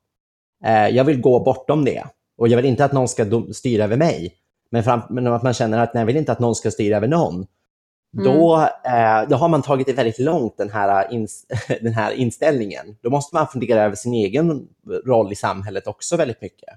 [0.65, 2.05] Eh, jag vill gå bortom det
[2.39, 4.35] och jag vill inte att någon ska styra över mig.
[4.71, 6.97] Men, fram, men att man känner att nej, jag vill inte att någon ska styra
[6.97, 7.35] över någon.
[7.35, 8.25] Mm.
[8.25, 11.29] Då, eh, då har man tagit det väldigt långt, den här, in,
[11.81, 12.97] den här inställningen.
[13.03, 14.69] Då måste man fundera över sin egen
[15.07, 16.69] roll i samhället också väldigt mycket.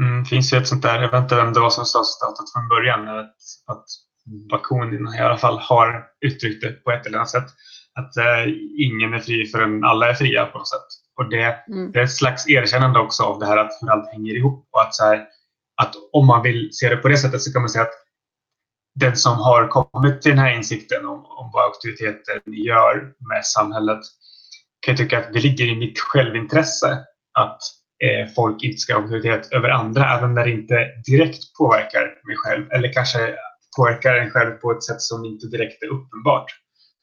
[0.00, 2.04] Mm, det finns ju ett sånt där, jag vet inte vem det var som sa
[2.04, 3.36] citatet från början, att,
[3.66, 3.84] att
[4.50, 7.46] Bakunin i alla fall har uttryckt det på ett eller annat sätt.
[7.94, 8.44] Att eh,
[8.78, 10.88] ingen är fri förrän alla är fria på något sätt.
[11.16, 11.92] Och det, mm.
[11.92, 14.68] det är ett slags erkännande också av det här att hur allt hänger ihop.
[14.72, 15.26] Och att, så här,
[15.82, 17.94] att om man vill se det på det sättet så kan man säga att
[18.94, 24.00] den som har kommit till den här insikten om, om vad auktoriteten gör med samhället
[24.84, 27.04] kan jag tycka att det ligger i mitt självintresse
[27.38, 27.60] att
[28.04, 32.36] eh, folk inte ska ha auktoritet över andra, även när det inte direkt påverkar mig
[32.36, 32.70] själv.
[32.70, 33.34] Eller kanske
[33.76, 36.46] påverkar en själv på ett sätt som inte direkt är uppenbart.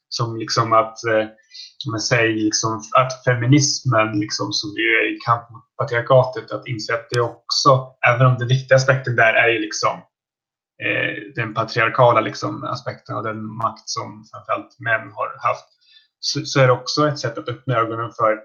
[0.08, 1.26] Som liksom att, eh,
[1.90, 6.94] man säger liksom att feminismen liksom, som ju är i kamp mot patriarkatet, att inse
[6.94, 9.90] att det också, även om den viktiga aspekten där är ju liksom
[10.84, 15.66] eh, den patriarkala liksom, aspekten och den makt som framförallt män har haft,
[16.20, 18.38] så, så är det också ett sätt att öppna ögonen för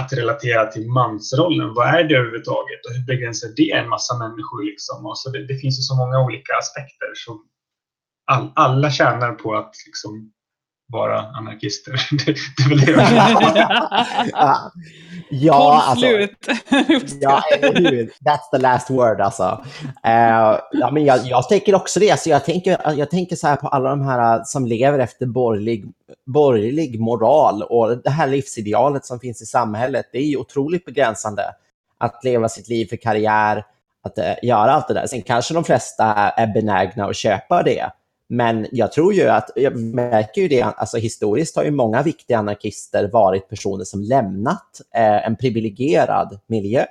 [0.00, 1.74] att relatera till mansrollen.
[1.74, 4.64] Vad är det överhuvudtaget och hur begränsar det en massa människor?
[4.64, 5.06] Liksom?
[5.06, 7.44] Och så det, det finns ju så många olika aspekter som
[8.32, 10.32] all, alla tjänar på att liksom
[10.88, 11.92] vara anarkister.
[12.26, 12.92] det, det är väl det
[14.32, 14.72] ja,
[15.30, 16.06] ja, alltså,
[17.20, 17.42] ja,
[18.24, 19.64] That's the last word alltså.
[20.06, 22.10] Uh, ja, men jag, jag tänker också det.
[22.10, 25.84] Alltså, jag, tänker, jag tänker så här på alla de här som lever efter borgerlig,
[26.26, 30.06] borgerlig moral och det här livsidealet som finns i samhället.
[30.12, 31.42] Det är ju otroligt begränsande
[31.98, 33.64] att leva sitt liv för karriär,
[34.02, 35.06] att uh, göra allt det där.
[35.06, 37.90] Sen kanske de flesta är benägna att köpa det.
[38.28, 42.38] Men jag tror ju att, jag märker ju det, alltså historiskt har ju många viktiga
[42.38, 46.86] anarkister varit personer som lämnat eh, en privilegierad miljö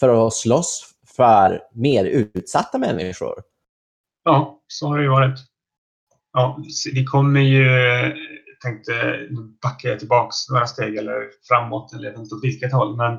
[0.00, 3.34] för att slåss för mer utsatta människor.
[4.24, 5.38] Ja, så har det ju varit.
[6.32, 6.58] Ja,
[6.92, 7.66] vi kommer ju,
[8.62, 8.92] tänkte,
[9.30, 11.14] nu backar jag tillbaka några steg eller
[11.48, 13.18] framåt, eller jag vet inte åt vilket håll, men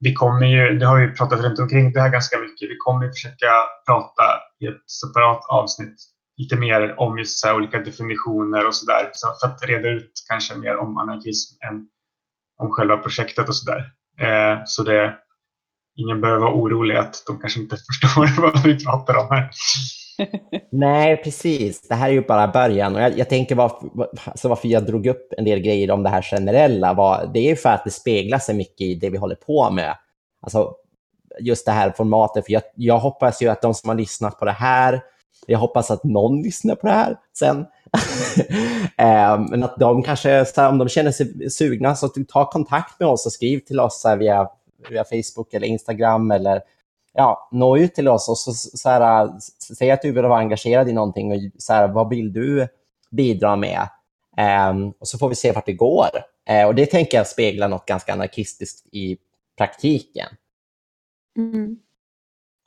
[0.00, 3.08] vi kommer ju, det har vi pratat runt omkring det här ganska mycket, vi kommer
[3.08, 3.50] försöka
[3.86, 4.22] prata
[4.60, 5.96] i ett separat avsnitt
[6.38, 9.10] lite mer om just så olika definitioner och sådär.
[9.12, 11.86] Så för att reda ut kanske mer om anarkism än
[12.58, 13.92] om själva projektet och sådär.
[14.20, 15.14] Eh, så det,
[15.96, 19.50] ingen behöver vara orolig att de kanske inte förstår vad vi pratar om här.
[20.72, 21.88] Nej, precis.
[21.88, 22.94] Det här är ju bara början.
[22.94, 23.88] Och jag, jag tänker varför,
[24.24, 26.94] alltså varför jag drog upp en del grejer om det här generella.
[26.94, 29.70] Var, det är ju för att det speglar sig mycket i det vi håller på
[29.70, 29.96] med.
[30.42, 30.74] Alltså,
[31.40, 32.46] just det här formatet.
[32.46, 35.02] För jag, jag hoppas ju att de som har lyssnat på det här
[35.46, 37.66] jag hoppas att någon lyssnar på det här sen.
[38.98, 43.26] Eh, men att de kanske, om de känner sig sugna, så ta kontakt med oss
[43.26, 44.48] och skriv till oss via,
[44.90, 46.62] via Facebook eller Instagram eller
[47.12, 49.30] ja, nå ut till oss och så, så här,
[49.78, 52.68] säg att du vill vara engagerad i någonting och så här, vad vill du
[53.10, 53.88] bidra med?
[54.36, 56.08] Eh, och så får vi se vart det går.
[56.48, 59.18] Eh, och det tänker jag speglar något ganska anarkistiskt i
[59.58, 60.28] praktiken.
[61.36, 61.78] Mm.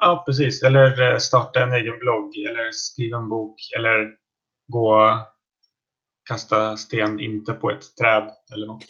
[0.04, 0.64] Ja, precis.
[0.64, 4.10] Eller eh, starta en egen blogg eller skriva en bok eller
[4.68, 5.18] gå och
[6.30, 8.84] kasta sten inte på ett träd eller något.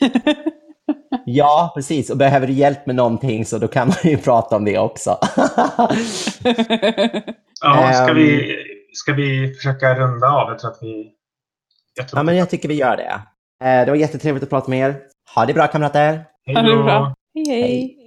[1.25, 2.09] ja, precis.
[2.09, 5.17] Och behöver du hjälp med någonting så då kan man ju prata om det också.
[7.61, 8.57] ja, ska vi,
[8.93, 10.49] ska vi försöka runda av?
[10.49, 11.11] Jag tror att vi...
[11.95, 13.21] Jag tror ja, men jag tycker vi gör det.
[13.63, 15.01] Eh, det var jättetrevligt att prata med er.
[15.35, 16.25] Ha det bra kamrater!
[16.45, 17.13] Hej då!
[17.35, 18.00] Hej, hej!